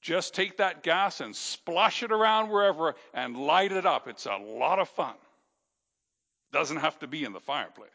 Just 0.00 0.34
take 0.34 0.58
that 0.58 0.82
gas 0.82 1.20
and 1.20 1.34
splash 1.34 2.02
it 2.02 2.12
around 2.12 2.50
wherever 2.50 2.94
and 3.12 3.36
light 3.36 3.72
it 3.72 3.84
up. 3.84 4.06
It's 4.06 4.26
a 4.26 4.36
lot 4.36 4.78
of 4.78 4.88
fun. 4.88 5.14
Doesn't 6.52 6.78
have 6.78 6.98
to 7.00 7.06
be 7.06 7.24
in 7.24 7.32
the 7.32 7.40
fireplace. 7.40 7.90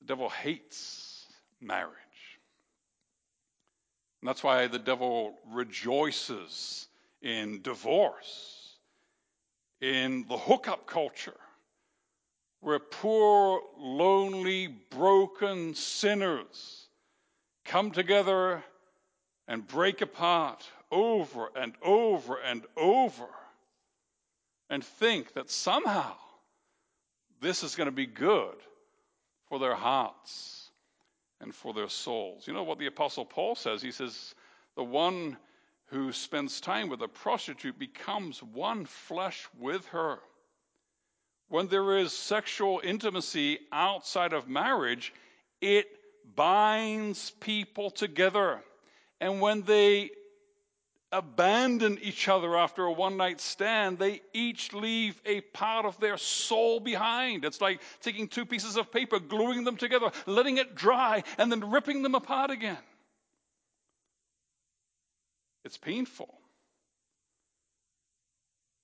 The 0.00 0.06
devil 0.06 0.28
hates 0.28 1.26
marriage. 1.60 1.92
And 4.22 4.28
that's 4.28 4.42
why 4.42 4.68
the 4.68 4.78
devil 4.78 5.34
rejoices 5.52 6.86
in 7.20 7.60
divorce, 7.62 8.76
in 9.80 10.24
the 10.28 10.38
hookup 10.38 10.86
culture, 10.86 11.36
where 12.60 12.78
poor, 12.78 13.60
lonely, 13.76 14.68
broken 14.90 15.74
sinners 15.74 16.77
come 17.68 17.90
together 17.90 18.62
and 19.46 19.66
break 19.66 20.00
apart 20.00 20.64
over 20.90 21.50
and 21.54 21.74
over 21.82 22.36
and 22.36 22.64
over 22.76 23.28
and 24.70 24.84
think 24.84 25.32
that 25.34 25.50
somehow 25.50 26.14
this 27.40 27.62
is 27.62 27.76
going 27.76 27.86
to 27.86 27.92
be 27.92 28.06
good 28.06 28.56
for 29.48 29.58
their 29.58 29.74
hearts 29.74 30.70
and 31.40 31.54
for 31.54 31.72
their 31.72 31.88
souls. 31.88 32.46
You 32.46 32.52
know 32.52 32.64
what 32.64 32.78
the 32.78 32.86
Apostle 32.86 33.24
Paul 33.24 33.54
says? 33.54 33.80
He 33.80 33.92
says, 33.92 34.34
The 34.76 34.84
one 34.84 35.36
who 35.86 36.12
spends 36.12 36.60
time 36.60 36.88
with 36.88 37.00
a 37.02 37.08
prostitute 37.08 37.78
becomes 37.78 38.42
one 38.42 38.84
flesh 38.84 39.46
with 39.58 39.86
her. 39.86 40.18
When 41.48 41.68
there 41.68 41.96
is 41.98 42.12
sexual 42.12 42.80
intimacy 42.84 43.60
outside 43.72 44.34
of 44.34 44.48
marriage, 44.48 45.14
it 45.62 45.86
binds 46.34 47.30
people 47.40 47.90
together. 47.90 48.60
And 49.20 49.40
when 49.40 49.62
they 49.62 50.10
abandon 51.10 51.98
each 52.02 52.28
other 52.28 52.56
after 52.56 52.84
a 52.84 52.92
one 52.92 53.16
night 53.16 53.40
stand, 53.40 53.98
they 53.98 54.20
each 54.32 54.72
leave 54.74 55.20
a 55.24 55.40
part 55.40 55.86
of 55.86 55.98
their 56.00 56.16
soul 56.16 56.80
behind. 56.80 57.44
It's 57.44 57.60
like 57.60 57.80
taking 58.02 58.28
two 58.28 58.44
pieces 58.44 58.76
of 58.76 58.92
paper, 58.92 59.18
gluing 59.18 59.64
them 59.64 59.76
together, 59.76 60.10
letting 60.26 60.58
it 60.58 60.74
dry, 60.74 61.22
and 61.38 61.50
then 61.50 61.70
ripping 61.70 62.02
them 62.02 62.14
apart 62.14 62.50
again. 62.50 62.78
It's 65.64 65.78
painful. 65.78 66.34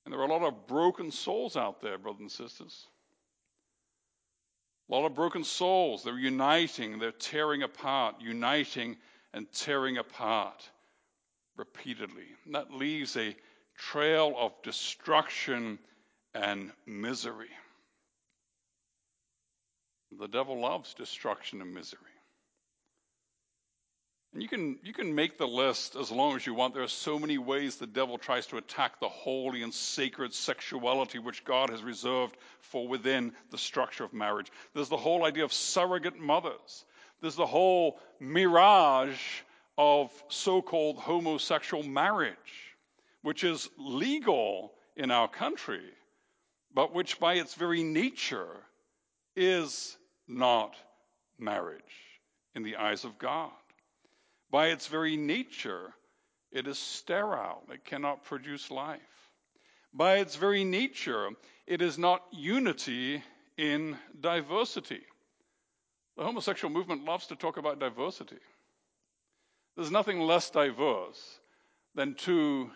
And 0.05 0.13
there 0.13 0.21
are 0.21 0.27
a 0.27 0.31
lot 0.31 0.43
of 0.43 0.67
broken 0.67 1.11
souls 1.11 1.57
out 1.57 1.81
there, 1.81 1.97
brothers 1.99 2.21
and 2.21 2.31
sisters. 2.31 2.87
A 4.88 4.95
lot 4.95 5.07
of 5.07 5.14
broken 5.14 5.45
souls. 5.45 6.05
They're 6.05 6.19
uniting, 6.19 6.99
they're 6.99 7.12
tearing 7.12 7.62
apart, 7.62 8.17
uniting 8.21 8.97
and 9.33 9.50
tearing 9.53 9.99
apart 9.99 10.69
repeatedly. 11.57 12.26
And 12.45 12.55
that 12.55 12.73
leaves 12.73 13.17
a 13.17 13.35
trail 13.76 14.35
of 14.38 14.53
destruction 14.62 15.79
and 16.35 16.73
misery. 16.87 17.51
The 20.18 20.29
devil 20.29 20.61
loves 20.61 20.94
destruction 20.94 21.61
and 21.61 21.75
misery. 21.75 22.01
And 24.35 24.42
you 24.42 24.49
can, 24.49 24.79
you 24.83 24.92
can 24.92 25.14
make 25.14 25.38
the 25.38 25.47
list 25.47 25.94
as 25.94 26.11
long 26.11 26.35
as 26.35 26.44
you 26.44 26.55
want. 26.55 26.75
There 26.75 26.83
are 26.83 26.88
so 26.88 27.20
many 27.20 27.38
ways 27.38 27.77
the 27.77 27.87
devil 27.87 28.18
tries 28.18 28.49
to 28.49 28.57
attack 28.57 28.99
the 28.99 29.09
holy 29.09 29.62
and 29.62 29.73
sacred 29.73 30.35
sexuality 30.35 31.20
which 31.20 31.44
God 31.44 31.70
has 31.70 31.85
reserved 31.85 32.37
for 32.59 32.88
within 32.88 33.33
the 33.53 33.59
structure 33.59 34.03
of 34.03 34.12
marriage. 34.12 34.51
There's 34.75 34.88
the 34.88 34.97
whole 34.97 35.25
idea 35.25 35.44
of 35.44 35.53
surrogate 35.53 36.18
mothers. 36.18 36.85
There's 37.20 37.37
the 37.37 37.47
whole 37.47 38.01
mirage 38.18 39.20
of 39.79 40.11
so 40.29 40.61
called 40.61 40.99
homosexual 40.99 41.85
marriage, 41.85 42.75
which 43.23 43.44
is 43.44 43.70
legal 43.79 44.73
in 44.97 45.12
our 45.12 45.29
country, 45.29 45.85
but 46.75 46.92
which 46.92 47.20
by 47.20 47.35
its 47.35 47.55
very 47.55 47.85
nature 47.85 48.57
is 49.37 49.97
not 50.27 50.75
marriage 51.38 51.83
in 52.57 52.64
the 52.64 52.77
eyes 52.77 53.05
of 53.05 53.16
God. 53.16 53.53
By 54.55 54.69
its 54.69 54.87
very 54.87 55.17
nature, 55.17 55.93
it 56.53 56.69
is 56.69 56.79
sterile, 56.79 57.64
it 57.73 57.85
cannot 57.85 58.23
produce 58.23 58.71
life. 58.71 59.01
By 59.93 60.19
its 60.19 60.37
very 60.37 60.62
nature, 60.62 61.31
it 61.67 61.83
is 61.83 61.99
not 61.99 62.23
unity 62.31 63.21
in 63.57 63.99
diversity. 64.21 65.03
The 66.17 66.23
homosexual 66.23 66.73
movement 66.73 67.05
loves 67.05 67.27
to 67.27 67.35
talk 67.35 67.57
about 67.57 67.81
diversity. 67.81 68.38
There's 69.75 69.90
nothing 69.90 70.21
less 70.21 70.51
diverse 70.51 71.40
than 71.97 72.14
two 72.14 72.71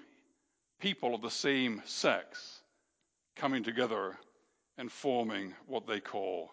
people 0.80 1.14
of 1.14 1.22
the 1.22 1.30
same 1.30 1.80
sex 1.84 2.60
coming 3.36 3.62
together 3.62 4.18
and 4.78 4.90
forming 4.90 5.54
what 5.68 5.86
they 5.86 6.00
call 6.00 6.50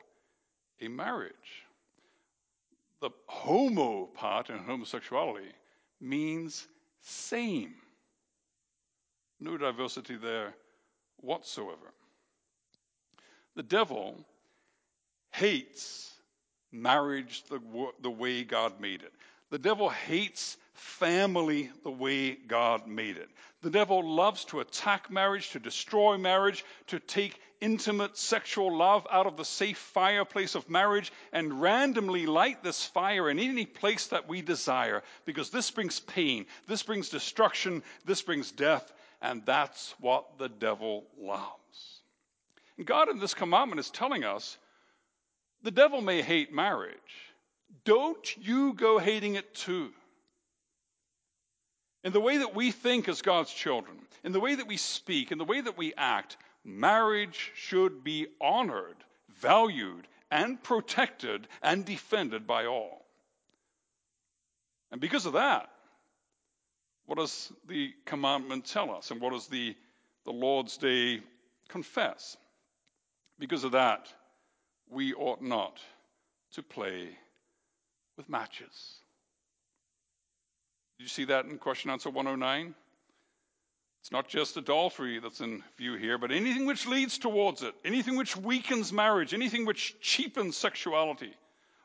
a 0.81 0.87
marriage 0.87 1.64
the 3.01 3.09
homo 3.27 4.05
part 4.05 4.49
in 4.49 4.57
homosexuality 4.57 5.51
means 6.01 6.67
same. 7.01 7.75
No 9.39 9.57
diversity 9.57 10.15
there 10.15 10.53
whatsoever. 11.17 11.93
The 13.55 13.63
devil 13.63 14.25
hates 15.31 16.13
marriage 16.71 17.43
the, 17.49 17.59
the 18.01 18.09
way 18.09 18.43
God 18.43 18.79
made 18.79 19.01
it. 19.01 19.13
The 19.49 19.59
devil 19.59 19.89
hates 19.89 20.57
family 20.73 21.69
the 21.83 21.91
way 21.91 22.35
God 22.35 22.87
made 22.87 23.17
it. 23.17 23.29
The 23.61 23.69
devil 23.69 24.03
loves 24.03 24.43
to 24.45 24.59
attack 24.59 25.09
marriage, 25.09 25.51
to 25.51 25.59
destroy 25.59 26.17
marriage, 26.17 26.65
to 26.87 26.99
take 26.99 27.39
intimate 27.61 28.17
sexual 28.17 28.75
love 28.75 29.07
out 29.11 29.27
of 29.27 29.37
the 29.37 29.45
safe 29.45 29.77
fireplace 29.77 30.55
of 30.55 30.69
marriage 30.69 31.11
and 31.31 31.61
randomly 31.61 32.25
light 32.25 32.63
this 32.63 32.85
fire 32.85 33.29
in 33.29 33.39
any 33.39 33.65
place 33.65 34.07
that 34.07 34.27
we 34.27 34.41
desire 34.41 35.03
because 35.25 35.49
this 35.49 35.71
brings 35.71 35.99
pain, 35.99 36.45
this 36.67 36.83
brings 36.83 37.09
destruction, 37.09 37.83
this 38.05 38.21
brings 38.21 38.51
death, 38.51 38.91
and 39.21 39.45
that's 39.45 39.95
what 39.99 40.37
the 40.37 40.49
devil 40.49 41.05
loves. 41.19 42.01
And 42.77 42.85
God 42.85 43.09
in 43.09 43.19
this 43.19 43.33
commandment 43.33 43.79
is 43.79 43.89
telling 43.89 44.23
us 44.23 44.57
the 45.63 45.71
devil 45.71 46.01
may 46.01 46.21
hate 46.21 46.53
marriage. 46.53 46.95
Don't 47.83 48.37
you 48.37 48.73
go 48.73 48.99
hating 48.99 49.35
it 49.35 49.53
too 49.53 49.91
in 52.05 52.13
the 52.13 52.21
way 52.21 52.37
that 52.37 52.55
we 52.55 52.71
think 52.71 53.09
as 53.09 53.23
God's 53.23 53.51
children, 53.51 53.97
in 54.23 54.31
the 54.31 54.39
way 54.39 54.53
that 54.53 54.67
we 54.67 54.77
speak, 54.77 55.31
in 55.31 55.39
the 55.39 55.43
way 55.43 55.59
that 55.59 55.75
we 55.75 55.91
act, 55.97 56.37
marriage 56.65 57.51
should 57.55 58.03
be 58.03 58.27
honored, 58.41 58.97
valued, 59.39 60.07
and 60.31 60.61
protected 60.61 61.47
and 61.61 61.85
defended 61.85 62.47
by 62.47 62.65
all. 62.65 63.05
And 64.91 64.99
because 64.99 65.25
of 65.25 65.33
that, 65.33 65.69
what 67.05 67.17
does 67.17 67.51
the 67.67 67.93
commandment 68.05 68.65
tell 68.65 68.91
us? 68.91 69.11
And 69.11 69.21
what 69.21 69.33
does 69.33 69.47
the, 69.47 69.75
the 70.25 70.31
Lord's 70.31 70.77
Day 70.77 71.21
confess? 71.67 72.35
Because 73.37 73.63
of 73.63 73.73
that, 73.73 74.07
we 74.89 75.13
ought 75.13 75.41
not 75.41 75.79
to 76.53 76.63
play 76.63 77.09
with 78.17 78.29
matches. 78.29 78.99
Did 80.97 81.03
you 81.03 81.09
see 81.09 81.25
that 81.25 81.45
in 81.45 81.57
question 81.57 81.91
answer 81.91 82.09
109? 82.09 82.73
It's 84.05 84.11
not 84.11 84.27
just 84.27 84.55
adultery 84.55 85.17
that's 85.17 85.41
in 85.41 85.63
view 85.79 85.95
here, 85.95 86.19
but 86.19 86.31
anything 86.31 86.67
which 86.67 86.85
leads 86.85 87.17
towards 87.17 87.63
it, 87.63 87.73
anything 87.83 88.17
which 88.17 88.37
weakens 88.37 88.93
marriage, 88.93 89.33
anything 89.33 89.65
which 89.65 89.99
cheapens 89.99 90.55
sexuality, 90.55 91.33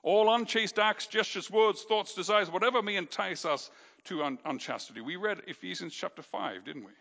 all 0.03 0.35
unchaste 0.35 0.79
acts, 0.79 1.07
gestures, 1.07 1.51
words, 1.51 1.83
thoughts, 1.83 2.13
desires, 2.13 2.51
whatever 2.51 2.83
may 2.83 2.97
entice 2.97 3.47
us 3.47 3.71
to 4.05 4.23
un- 4.23 4.39
unchastity. 4.45 5.01
We 5.01 5.17
read 5.17 5.41
Ephesians 5.47 5.95
chapter 5.95 6.21
5, 6.21 6.63
didn't 6.63 6.85
we? 6.85 6.93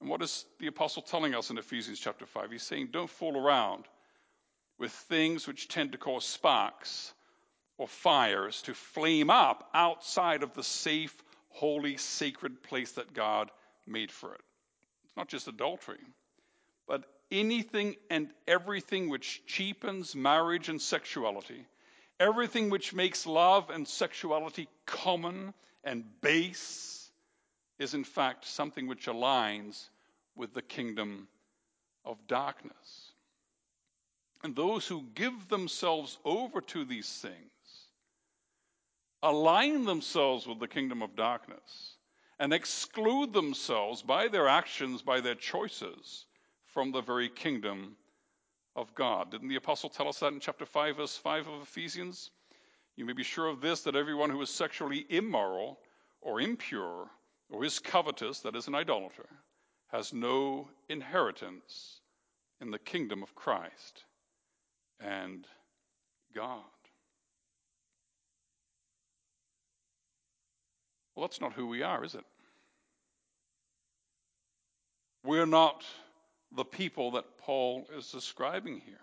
And 0.00 0.10
what 0.10 0.20
is 0.20 0.46
the 0.58 0.66
apostle 0.66 1.02
telling 1.02 1.36
us 1.36 1.50
in 1.50 1.56
Ephesians 1.56 2.00
chapter 2.00 2.26
5? 2.26 2.50
He's 2.50 2.64
saying, 2.64 2.88
don't 2.90 3.08
fool 3.08 3.38
around 3.38 3.84
with 4.80 4.90
things 4.90 5.46
which 5.46 5.68
tend 5.68 5.92
to 5.92 5.98
cause 5.98 6.24
sparks 6.24 7.14
or 7.78 7.86
fires 7.86 8.62
to 8.62 8.74
flame 8.74 9.30
up 9.30 9.70
outside 9.72 10.42
of 10.42 10.54
the 10.54 10.64
safe, 10.64 11.14
holy, 11.50 11.96
sacred 11.98 12.64
place 12.64 12.90
that 12.90 13.14
God 13.14 13.48
made 13.86 14.10
for 14.10 14.34
it. 14.34 14.40
It's 15.04 15.16
not 15.16 15.28
just 15.28 15.48
adultery, 15.48 16.04
but 16.86 17.04
anything 17.30 17.96
and 18.10 18.28
everything 18.46 19.08
which 19.08 19.42
cheapens 19.46 20.14
marriage 20.14 20.68
and 20.68 20.80
sexuality, 20.80 21.66
everything 22.20 22.70
which 22.70 22.94
makes 22.94 23.26
love 23.26 23.70
and 23.70 23.86
sexuality 23.86 24.68
common 24.84 25.54
and 25.84 26.04
base, 26.20 27.10
is 27.78 27.94
in 27.94 28.04
fact 28.04 28.46
something 28.46 28.86
which 28.86 29.06
aligns 29.06 29.88
with 30.34 30.54
the 30.54 30.62
kingdom 30.62 31.28
of 32.04 32.16
darkness. 32.26 33.12
And 34.42 34.54
those 34.54 34.86
who 34.86 35.04
give 35.14 35.48
themselves 35.48 36.18
over 36.24 36.60
to 36.60 36.84
these 36.84 37.08
things 37.08 37.34
align 39.22 39.84
themselves 39.84 40.46
with 40.46 40.60
the 40.60 40.68
kingdom 40.68 41.02
of 41.02 41.16
darkness 41.16 41.95
and 42.38 42.52
exclude 42.52 43.32
themselves 43.32 44.02
by 44.02 44.28
their 44.28 44.48
actions, 44.48 45.02
by 45.02 45.20
their 45.20 45.34
choices, 45.34 46.26
from 46.66 46.92
the 46.92 47.00
very 47.00 47.28
kingdom 47.28 47.96
of 48.74 48.94
God. 48.94 49.30
Didn't 49.30 49.48
the 49.48 49.56
apostle 49.56 49.88
tell 49.88 50.08
us 50.08 50.20
that 50.20 50.32
in 50.32 50.40
chapter 50.40 50.66
5, 50.66 50.96
verse 50.96 51.16
5 51.16 51.48
of 51.48 51.62
Ephesians? 51.62 52.30
You 52.96 53.06
may 53.06 53.14
be 53.14 53.22
sure 53.22 53.46
of 53.46 53.60
this 53.60 53.82
that 53.82 53.96
everyone 53.96 54.30
who 54.30 54.42
is 54.42 54.50
sexually 54.50 55.04
immoral 55.08 55.78
or 56.20 56.40
impure 56.40 57.08
or 57.48 57.64
is 57.64 57.78
covetous, 57.78 58.40
that 58.40 58.56
is, 58.56 58.68
an 58.68 58.74
idolater, 58.74 59.28
has 59.88 60.12
no 60.12 60.68
inheritance 60.88 62.00
in 62.60 62.70
the 62.70 62.78
kingdom 62.78 63.22
of 63.22 63.34
Christ 63.34 64.04
and 65.00 65.46
God. 66.34 66.64
Well, 71.16 71.26
that's 71.26 71.40
not 71.40 71.54
who 71.54 71.66
we 71.66 71.82
are, 71.82 72.04
is 72.04 72.14
it? 72.14 72.24
We're 75.24 75.46
not 75.46 75.82
the 76.54 76.64
people 76.64 77.12
that 77.12 77.38
Paul 77.38 77.88
is 77.96 78.12
describing 78.12 78.80
here. 78.84 78.94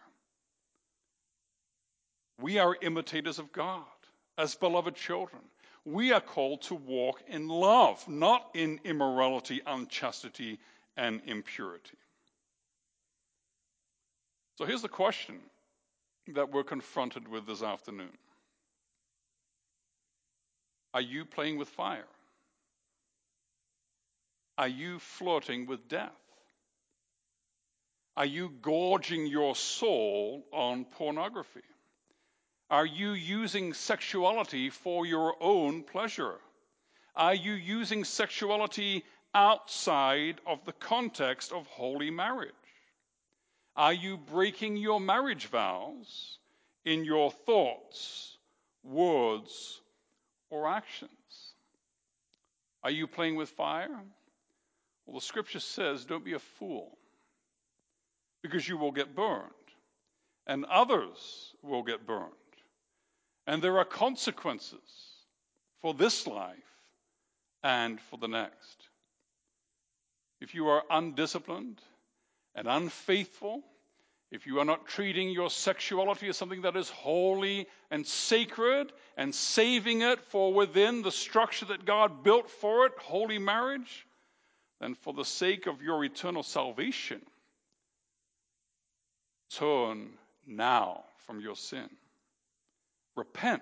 We 2.39 2.59
are 2.59 2.77
imitators 2.81 3.39
of 3.39 3.51
God 3.51 3.83
as 4.37 4.55
beloved 4.55 4.95
children. 4.95 5.41
We 5.85 6.13
are 6.13 6.21
called 6.21 6.61
to 6.63 6.75
walk 6.75 7.21
in 7.27 7.47
love, 7.47 8.07
not 8.07 8.49
in 8.53 8.79
immorality, 8.83 9.61
unchastity, 9.65 10.59
and 10.95 11.21
impurity. 11.25 11.97
So 14.57 14.65
here's 14.65 14.83
the 14.83 14.87
question 14.87 15.39
that 16.27 16.51
we're 16.51 16.63
confronted 16.63 17.27
with 17.27 17.45
this 17.47 17.63
afternoon 17.63 18.11
Are 20.93 21.01
you 21.01 21.25
playing 21.25 21.57
with 21.57 21.69
fire? 21.69 22.07
Are 24.57 24.67
you 24.67 24.99
flirting 24.99 25.65
with 25.65 25.87
death? 25.87 26.11
Are 28.15 28.25
you 28.25 28.49
gorging 28.61 29.25
your 29.25 29.55
soul 29.55 30.45
on 30.53 30.85
pornography? 30.85 31.63
Are 32.69 32.85
you 32.85 33.11
using 33.11 33.73
sexuality 33.73 34.69
for 34.69 35.05
your 35.05 35.35
own 35.41 35.83
pleasure? 35.83 36.35
Are 37.15 37.33
you 37.33 37.53
using 37.53 38.03
sexuality 38.03 39.03
outside 39.33 40.39
of 40.45 40.63
the 40.65 40.73
context 40.73 41.51
of 41.51 41.65
holy 41.67 42.11
marriage? 42.11 42.51
Are 43.75 43.93
you 43.93 44.17
breaking 44.17 44.77
your 44.77 44.99
marriage 44.99 45.47
vows 45.47 46.37
in 46.85 47.05
your 47.05 47.31
thoughts, 47.31 48.37
words, 48.83 49.81
or 50.53 50.67
actions? 50.67 51.09
Are 52.83 52.91
you 52.91 53.07
playing 53.07 53.35
with 53.35 53.49
fire? 53.49 53.99
Well, 55.05 55.15
the 55.15 55.25
scripture 55.25 55.59
says, 55.59 56.05
don't 56.05 56.23
be 56.23 56.33
a 56.33 56.39
fool, 56.39 56.95
because 58.43 58.67
you 58.67 58.77
will 58.77 58.91
get 58.91 59.15
burned, 59.15 59.49
and 60.45 60.63
others 60.65 61.55
will 61.63 61.81
get 61.81 62.05
burned. 62.05 62.29
And 63.47 63.61
there 63.61 63.79
are 63.79 63.85
consequences 63.85 64.79
for 65.81 65.93
this 65.95 66.27
life 66.27 66.55
and 67.63 67.99
for 67.99 68.17
the 68.17 68.27
next. 68.27 68.87
If 70.39 70.53
you 70.53 70.67
are 70.67 70.83
undisciplined 70.89 71.81
and 72.53 72.67
unfaithful, 72.67 73.63
if 74.33 74.47
you 74.47 74.59
are 74.59 74.65
not 74.65 74.87
treating 74.87 75.29
your 75.29 75.51
sexuality 75.51 76.27
as 76.27 76.35
something 76.35 76.63
that 76.63 76.75
is 76.75 76.89
holy 76.89 77.67
and 77.91 78.05
sacred 78.05 78.91
and 79.15 79.33
saving 79.33 80.01
it 80.01 80.19
for 80.19 80.51
within 80.51 81.03
the 81.03 81.11
structure 81.11 81.65
that 81.65 81.85
God 81.85 82.23
built 82.23 82.49
for 82.49 82.87
it, 82.87 82.93
holy 82.97 83.37
marriage, 83.37 84.07
then 84.81 84.95
for 84.95 85.13
the 85.13 85.23
sake 85.23 85.67
of 85.67 85.83
your 85.83 86.03
eternal 86.03 86.41
salvation, 86.41 87.21
turn 89.51 90.09
now 90.47 91.03
from 91.27 91.39
your 91.39 91.55
sin. 91.55 91.87
Repent 93.15 93.61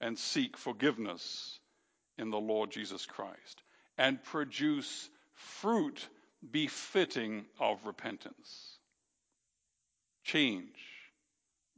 and 0.00 0.18
seek 0.18 0.56
forgiveness 0.56 1.60
in 2.16 2.30
the 2.30 2.40
Lord 2.40 2.70
Jesus 2.70 3.04
Christ 3.04 3.62
and 3.98 4.24
produce 4.24 5.10
fruit 5.34 6.08
befitting 6.50 7.44
of 7.60 7.84
repentance. 7.84 8.77
Change 10.28 10.76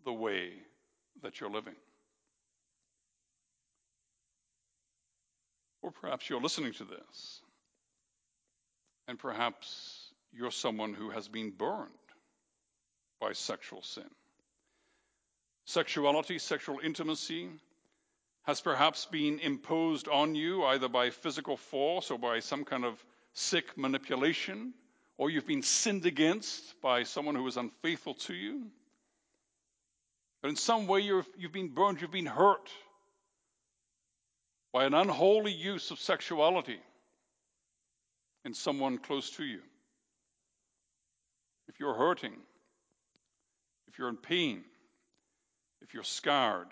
the 0.04 0.12
way 0.12 0.50
that 1.22 1.40
you're 1.40 1.50
living. 1.50 1.76
Or 5.82 5.92
perhaps 5.92 6.28
you're 6.28 6.40
listening 6.40 6.72
to 6.72 6.84
this, 6.84 7.42
and 9.06 9.20
perhaps 9.20 10.12
you're 10.32 10.50
someone 10.50 10.94
who 10.94 11.10
has 11.10 11.28
been 11.28 11.50
burned 11.50 11.90
by 13.20 13.34
sexual 13.34 13.82
sin. 13.82 14.10
Sexuality, 15.66 16.40
sexual 16.40 16.80
intimacy, 16.82 17.48
has 18.42 18.60
perhaps 18.60 19.06
been 19.06 19.38
imposed 19.38 20.08
on 20.08 20.34
you 20.34 20.64
either 20.64 20.88
by 20.88 21.10
physical 21.10 21.56
force 21.56 22.10
or 22.10 22.18
by 22.18 22.40
some 22.40 22.64
kind 22.64 22.84
of 22.84 23.00
sick 23.32 23.78
manipulation, 23.78 24.74
or 25.20 25.28
you've 25.28 25.46
been 25.46 25.62
sinned 25.62 26.06
against 26.06 26.80
by 26.80 27.02
someone 27.02 27.34
who 27.34 27.42
was 27.42 27.58
unfaithful 27.58 28.14
to 28.14 28.32
you. 28.32 28.62
But 30.40 30.48
in 30.48 30.56
some 30.56 30.86
way, 30.86 31.00
you 31.00 31.16
have 31.42 31.52
been 31.52 31.68
burned, 31.68 32.00
you've 32.00 32.10
been 32.10 32.24
hurt 32.24 32.70
by 34.72 34.86
an 34.86 34.94
unholy 34.94 35.52
use 35.52 35.90
of 35.90 36.00
sexuality 36.00 36.78
in 38.46 38.54
someone 38.54 38.96
close 38.96 39.28
to 39.32 39.44
you. 39.44 39.60
If 41.68 41.78
you're 41.78 41.92
hurting, 41.92 42.32
if 43.88 43.98
you're 43.98 44.08
in 44.08 44.16
pain, 44.16 44.64
if 45.82 45.92
you're 45.92 46.02
scarred, 46.02 46.68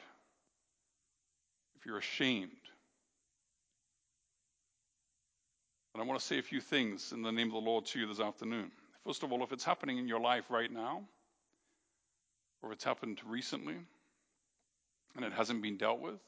if 1.76 1.84
you're 1.84 1.98
ashamed, 1.98 2.57
And 5.98 6.04
I 6.04 6.06
want 6.06 6.20
to 6.20 6.24
say 6.24 6.38
a 6.38 6.42
few 6.42 6.60
things 6.60 7.10
in 7.10 7.22
the 7.22 7.32
name 7.32 7.48
of 7.48 7.54
the 7.54 7.68
Lord 7.68 7.84
to 7.86 7.98
you 7.98 8.06
this 8.06 8.20
afternoon. 8.20 8.70
First 9.04 9.24
of 9.24 9.32
all, 9.32 9.42
if 9.42 9.50
it's 9.50 9.64
happening 9.64 9.98
in 9.98 10.06
your 10.06 10.20
life 10.20 10.44
right 10.48 10.70
now, 10.70 11.02
or 12.62 12.70
it's 12.70 12.84
happened 12.84 13.20
recently 13.26 13.74
and 15.16 15.24
it 15.24 15.32
hasn't 15.32 15.60
been 15.60 15.76
dealt 15.76 15.98
with, 15.98 16.20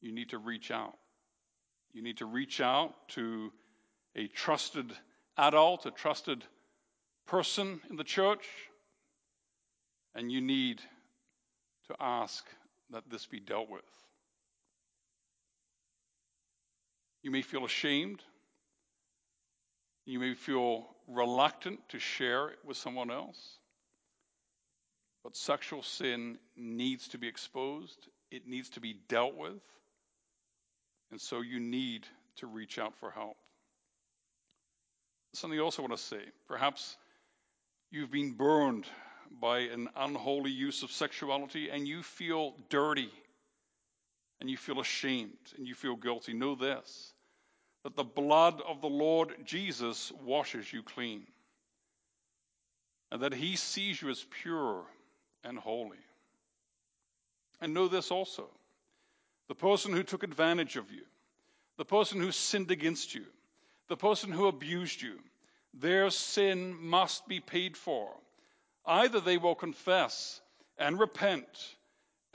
you 0.00 0.10
need 0.10 0.30
to 0.30 0.38
reach 0.38 0.70
out. 0.70 0.94
You 1.92 2.02
need 2.02 2.16
to 2.16 2.24
reach 2.24 2.62
out 2.62 2.94
to 3.08 3.52
a 4.16 4.26
trusted 4.26 4.90
adult, 5.36 5.84
a 5.84 5.90
trusted 5.90 6.42
person 7.26 7.82
in 7.90 7.96
the 7.96 8.04
church, 8.04 8.46
and 10.14 10.32
you 10.32 10.40
need 10.40 10.80
to 11.88 11.96
ask 12.00 12.46
that 12.88 13.02
this 13.10 13.26
be 13.26 13.38
dealt 13.38 13.68
with. 13.68 13.82
You 17.22 17.30
may 17.30 17.42
feel 17.42 17.66
ashamed 17.66 18.22
you 20.06 20.20
may 20.20 20.34
feel 20.34 20.86
reluctant 21.08 21.80
to 21.88 21.98
share 21.98 22.48
it 22.48 22.58
with 22.64 22.76
someone 22.76 23.10
else. 23.10 23.58
But 25.24 25.36
sexual 25.36 25.82
sin 25.82 26.38
needs 26.56 27.08
to 27.08 27.18
be 27.18 27.26
exposed, 27.26 27.98
it 28.30 28.46
needs 28.46 28.70
to 28.70 28.80
be 28.80 28.96
dealt 29.08 29.36
with. 29.36 29.60
And 31.10 31.20
so 31.20 31.40
you 31.40 31.58
need 31.58 32.06
to 32.36 32.46
reach 32.46 32.78
out 32.78 32.94
for 32.98 33.10
help. 33.10 33.36
Something 35.34 35.58
I 35.58 35.62
also 35.62 35.82
want 35.82 35.96
to 35.96 36.02
say 36.02 36.20
perhaps 36.48 36.96
you've 37.90 38.10
been 38.10 38.32
burned 38.32 38.86
by 39.40 39.58
an 39.58 39.88
unholy 39.96 40.50
use 40.50 40.82
of 40.82 40.92
sexuality 40.92 41.68
and 41.70 41.86
you 41.86 42.02
feel 42.02 42.54
dirty 42.70 43.10
and 44.40 44.48
you 44.48 44.56
feel 44.56 44.80
ashamed 44.80 45.36
and 45.58 45.66
you 45.66 45.74
feel 45.74 45.96
guilty. 45.96 46.32
Know 46.32 46.54
this 46.54 47.12
that 47.86 47.94
the 47.94 48.02
blood 48.02 48.60
of 48.66 48.80
the 48.80 48.88
Lord 48.88 49.32
Jesus 49.44 50.10
washes 50.24 50.72
you 50.72 50.82
clean, 50.82 51.22
and 53.12 53.22
that 53.22 53.32
he 53.32 53.54
sees 53.54 54.02
you 54.02 54.10
as 54.10 54.26
pure 54.42 54.82
and 55.44 55.56
holy. 55.56 56.04
And 57.60 57.72
know 57.72 57.86
this 57.86 58.10
also 58.10 58.48
the 59.46 59.54
person 59.54 59.92
who 59.92 60.02
took 60.02 60.24
advantage 60.24 60.74
of 60.74 60.90
you, 60.90 61.02
the 61.76 61.84
person 61.84 62.20
who 62.20 62.32
sinned 62.32 62.72
against 62.72 63.14
you, 63.14 63.24
the 63.86 63.96
person 63.96 64.32
who 64.32 64.48
abused 64.48 65.00
you, 65.00 65.20
their 65.72 66.10
sin 66.10 66.74
must 66.80 67.28
be 67.28 67.38
paid 67.38 67.76
for. 67.76 68.08
Either 68.84 69.20
they 69.20 69.38
will 69.38 69.54
confess 69.54 70.40
and 70.76 70.98
repent 70.98 71.46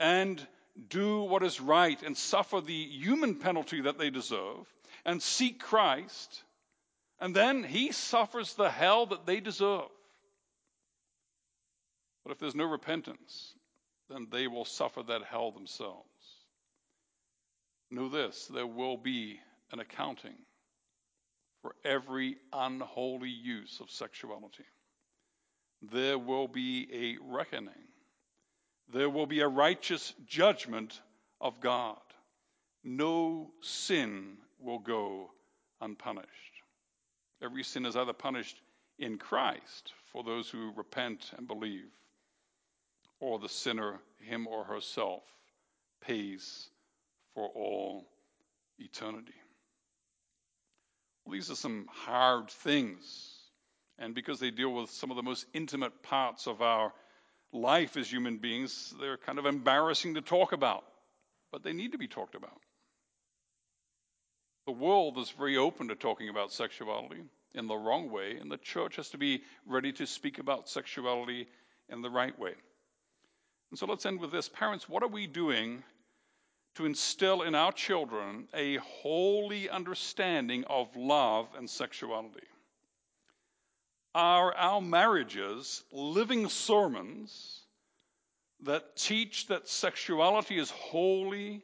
and 0.00 0.40
do 0.88 1.20
what 1.20 1.42
is 1.42 1.60
right 1.60 2.02
and 2.02 2.16
suffer 2.16 2.62
the 2.62 2.84
human 2.84 3.34
penalty 3.34 3.82
that 3.82 3.98
they 3.98 4.08
deserve 4.08 4.66
and 5.04 5.22
seek 5.22 5.60
Christ, 5.60 6.42
and 7.20 7.34
then 7.34 7.62
he 7.62 7.92
suffers 7.92 8.54
the 8.54 8.70
hell 8.70 9.06
that 9.06 9.26
they 9.26 9.40
deserve. 9.40 9.88
But 12.24 12.32
if 12.32 12.38
there's 12.38 12.54
no 12.54 12.64
repentance, 12.64 13.54
then 14.08 14.28
they 14.30 14.46
will 14.46 14.64
suffer 14.64 15.02
that 15.02 15.24
hell 15.24 15.50
themselves. 15.50 16.06
Know 17.90 18.08
this 18.08 18.46
there 18.46 18.66
will 18.66 18.96
be 18.96 19.40
an 19.70 19.80
accounting 19.80 20.36
for 21.62 21.74
every 21.84 22.36
unholy 22.52 23.30
use 23.30 23.80
of 23.80 23.90
sexuality. 23.90 24.64
There 25.90 26.18
will 26.18 26.48
be 26.48 26.88
a 26.92 27.16
reckoning. 27.22 27.88
There 28.92 29.10
will 29.10 29.26
be 29.26 29.40
a 29.40 29.48
righteous 29.48 30.14
judgment 30.26 31.00
of 31.40 31.60
God. 31.60 31.98
No 32.84 33.50
sin 33.60 34.36
will 34.58 34.80
go 34.80 35.30
unpunished. 35.80 36.28
Every 37.42 37.62
sin 37.62 37.86
is 37.86 37.96
either 37.96 38.12
punished 38.12 38.60
in 38.98 39.18
Christ 39.18 39.92
for 40.12 40.22
those 40.22 40.48
who 40.48 40.72
repent 40.76 41.32
and 41.36 41.46
believe, 41.46 41.90
or 43.20 43.38
the 43.38 43.48
sinner, 43.48 44.00
him 44.18 44.46
or 44.46 44.64
herself, 44.64 45.22
pays 46.00 46.68
for 47.34 47.48
all 47.48 48.06
eternity. 48.78 49.34
Well, 51.24 51.34
these 51.34 51.50
are 51.50 51.56
some 51.56 51.86
hard 51.90 52.50
things. 52.50 53.38
And 53.98 54.14
because 54.14 54.40
they 54.40 54.50
deal 54.50 54.72
with 54.72 54.90
some 54.90 55.10
of 55.10 55.16
the 55.16 55.22
most 55.22 55.46
intimate 55.54 56.02
parts 56.02 56.48
of 56.48 56.62
our 56.62 56.92
life 57.52 57.96
as 57.96 58.10
human 58.10 58.38
beings, 58.38 58.92
they're 59.00 59.18
kind 59.18 59.38
of 59.38 59.46
embarrassing 59.46 60.14
to 60.14 60.20
talk 60.20 60.52
about. 60.52 60.84
But 61.52 61.62
they 61.62 61.72
need 61.72 61.92
to 61.92 61.98
be 61.98 62.08
talked 62.08 62.34
about. 62.34 62.60
The 64.66 64.72
world 64.72 65.18
is 65.18 65.30
very 65.30 65.56
open 65.56 65.88
to 65.88 65.96
talking 65.96 66.28
about 66.28 66.52
sexuality 66.52 67.22
in 67.54 67.66
the 67.66 67.76
wrong 67.76 68.10
way, 68.10 68.36
and 68.36 68.50
the 68.50 68.58
church 68.58 68.96
has 68.96 69.10
to 69.10 69.18
be 69.18 69.42
ready 69.66 69.92
to 69.92 70.06
speak 70.06 70.38
about 70.38 70.68
sexuality 70.68 71.48
in 71.88 72.00
the 72.00 72.10
right 72.10 72.38
way. 72.38 72.54
And 73.70 73.78
so 73.78 73.86
let's 73.86 74.06
end 74.06 74.20
with 74.20 74.30
this. 74.30 74.48
Parents, 74.48 74.88
what 74.88 75.02
are 75.02 75.08
we 75.08 75.26
doing 75.26 75.82
to 76.76 76.86
instill 76.86 77.42
in 77.42 77.54
our 77.54 77.72
children 77.72 78.48
a 78.54 78.76
holy 78.76 79.68
understanding 79.68 80.64
of 80.64 80.94
love 80.94 81.48
and 81.56 81.68
sexuality? 81.68 82.46
Are 84.14 84.54
our 84.54 84.80
marriages 84.80 85.82
living 85.90 86.48
sermons 86.48 87.62
that 88.60 88.96
teach 88.96 89.48
that 89.48 89.68
sexuality 89.68 90.58
is 90.58 90.70
holy 90.70 91.62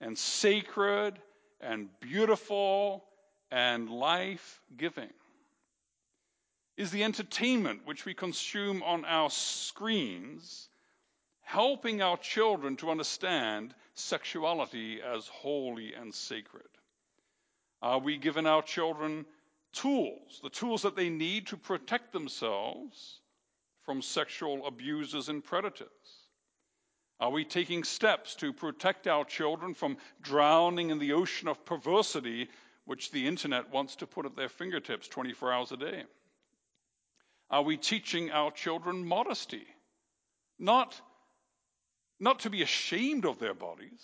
and 0.00 0.16
sacred 0.16 1.18
and 1.60 1.88
beautiful 2.00 3.04
and 3.50 3.88
life 3.88 4.60
giving? 4.76 5.12
Is 6.76 6.90
the 6.90 7.04
entertainment 7.04 7.86
which 7.86 8.04
we 8.04 8.14
consume 8.14 8.82
on 8.82 9.04
our 9.04 9.30
screens 9.30 10.68
helping 11.40 12.02
our 12.02 12.18
children 12.18 12.76
to 12.76 12.90
understand 12.90 13.74
sexuality 13.94 15.00
as 15.00 15.26
holy 15.28 15.94
and 15.94 16.14
sacred? 16.14 16.68
Are 17.80 17.98
we 17.98 18.18
giving 18.18 18.46
our 18.46 18.62
children 18.62 19.24
tools, 19.72 20.40
the 20.42 20.50
tools 20.50 20.82
that 20.82 20.96
they 20.96 21.08
need 21.08 21.46
to 21.48 21.56
protect 21.56 22.12
themselves 22.12 23.20
from 23.84 24.02
sexual 24.02 24.66
abusers 24.66 25.28
and 25.28 25.42
predators? 25.42 26.15
Are 27.18 27.30
we 27.30 27.44
taking 27.44 27.82
steps 27.82 28.34
to 28.36 28.52
protect 28.52 29.06
our 29.06 29.24
children 29.24 29.74
from 29.74 29.96
drowning 30.20 30.90
in 30.90 30.98
the 30.98 31.12
ocean 31.14 31.48
of 31.48 31.64
perversity 31.64 32.48
which 32.84 33.10
the 33.10 33.26
internet 33.26 33.70
wants 33.70 33.96
to 33.96 34.06
put 34.06 34.26
at 34.26 34.36
their 34.36 34.50
fingertips 34.50 35.08
24 35.08 35.52
hours 35.52 35.72
a 35.72 35.76
day? 35.78 36.04
Are 37.50 37.62
we 37.62 37.76
teaching 37.76 38.30
our 38.30 38.50
children 38.50 39.06
modesty? 39.06 39.66
Not, 40.58 41.00
not 42.20 42.40
to 42.40 42.50
be 42.50 42.62
ashamed 42.62 43.24
of 43.24 43.38
their 43.38 43.54
bodies, 43.54 44.02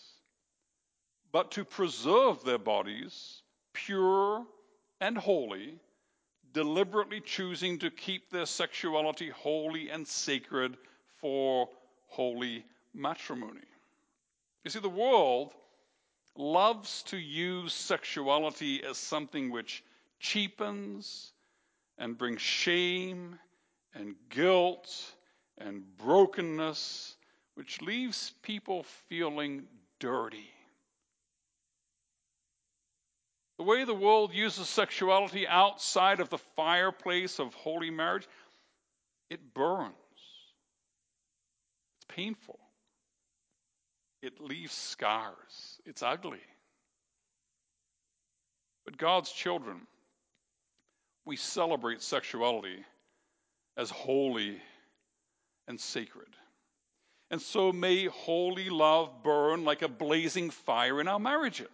but 1.33 1.51
to 1.53 1.65
preserve 1.65 2.43
their 2.45 2.59
bodies 2.59 3.43
pure 3.75 4.47
and 5.01 5.19
holy, 5.19 5.79
deliberately 6.53 7.21
choosing 7.21 7.79
to 7.81 7.91
keep 7.91 8.31
their 8.31 8.47
sexuality 8.47 9.29
holy 9.31 9.91
and 9.91 10.07
sacred 10.07 10.77
for 11.21 11.69
holy 12.07 12.65
matrimony. 12.95 13.61
You 14.65 14.71
see, 14.71 14.81
the 14.81 14.89
world 14.89 15.53
loves 16.37 17.03
to 17.05 17.17
use 17.17 17.73
sexuality 17.73 18.83
as 18.85 18.97
something 18.97 19.51
which 19.51 19.83
cheapens 20.21 21.33
and 21.99 22.17
brings 22.17 22.41
shame 22.41 23.39
and 23.95 24.15
guilt 24.31 24.91
and 25.59 25.83
brokenness, 25.99 27.17
which 27.55 27.83
leaves 27.83 28.33
people 28.43 28.85
feeling 29.09 29.65
dirty. 29.99 30.49
The 33.59 33.65
way 33.65 33.85
the 33.85 33.95
world 33.95 34.33
uses 34.33 34.69
sexuality 34.69 35.47
outside 35.47 36.21
of 36.21 36.31
the 36.31 36.39
fireplace 36.57 37.39
of 37.39 37.55
holy 37.55 37.91
marriage, 37.91 38.27
it 39.31 39.55
burns. 39.55 39.95
It's 41.99 42.07
painful. 42.09 42.59
It 44.23 44.41
leaves 44.41 44.73
scars. 44.73 45.81
It's 45.85 46.03
ugly. 46.03 46.41
But 48.85 48.97
God's 48.97 49.31
children, 49.31 49.87
we 51.25 51.37
celebrate 51.37 52.03
sexuality 52.03 52.85
as 53.77 53.91
holy 53.91 54.61
and 55.69 55.81
sacred. 55.81 56.29
And 57.31 57.41
so 57.41 57.73
may 57.73 58.07
holy 58.07 58.71
love 58.71 59.23
burn 59.23 59.65
like 59.65 59.83
a 59.83 59.89
blazing 59.89 60.51
fire 60.51 61.01
in 61.01 61.09
our 61.09 61.19
marriages. 61.19 61.69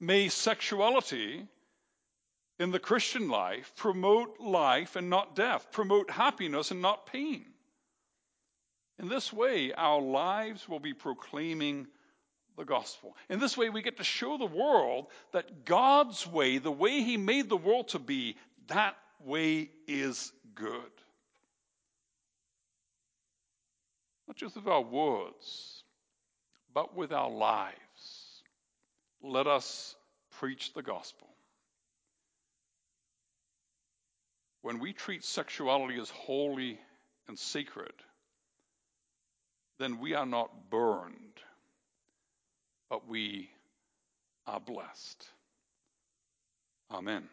May 0.00 0.28
sexuality 0.28 1.46
in 2.58 2.70
the 2.70 2.78
Christian 2.78 3.28
life 3.28 3.72
promote 3.76 4.38
life 4.38 4.96
and 4.96 5.08
not 5.08 5.34
death, 5.34 5.72
promote 5.72 6.10
happiness 6.10 6.70
and 6.70 6.82
not 6.82 7.06
pain. 7.06 7.51
In 9.02 9.08
this 9.08 9.32
way, 9.32 9.72
our 9.72 10.00
lives 10.00 10.68
will 10.68 10.78
be 10.78 10.94
proclaiming 10.94 11.88
the 12.56 12.64
gospel. 12.64 13.16
In 13.28 13.40
this 13.40 13.56
way, 13.56 13.68
we 13.68 13.82
get 13.82 13.96
to 13.96 14.04
show 14.04 14.38
the 14.38 14.46
world 14.46 15.08
that 15.32 15.64
God's 15.64 16.24
way, 16.24 16.58
the 16.58 16.70
way 16.70 17.02
He 17.02 17.16
made 17.16 17.48
the 17.48 17.56
world 17.56 17.88
to 17.88 17.98
be, 17.98 18.36
that 18.68 18.96
way 19.24 19.70
is 19.88 20.32
good. 20.54 20.92
Not 24.28 24.36
just 24.36 24.54
with 24.54 24.68
our 24.68 24.80
words, 24.80 25.82
but 26.72 26.96
with 26.96 27.12
our 27.12 27.30
lives. 27.30 27.74
Let 29.20 29.48
us 29.48 29.96
preach 30.38 30.72
the 30.74 30.82
gospel. 30.82 31.28
When 34.62 34.78
we 34.78 34.92
treat 34.92 35.24
sexuality 35.24 35.98
as 36.00 36.08
holy 36.08 36.78
and 37.26 37.36
sacred, 37.36 37.92
then 39.78 39.98
we 39.98 40.14
are 40.14 40.26
not 40.26 40.70
burned, 40.70 41.40
but 42.90 43.08
we 43.08 43.50
are 44.46 44.60
blessed. 44.60 45.26
Amen. 46.90 47.28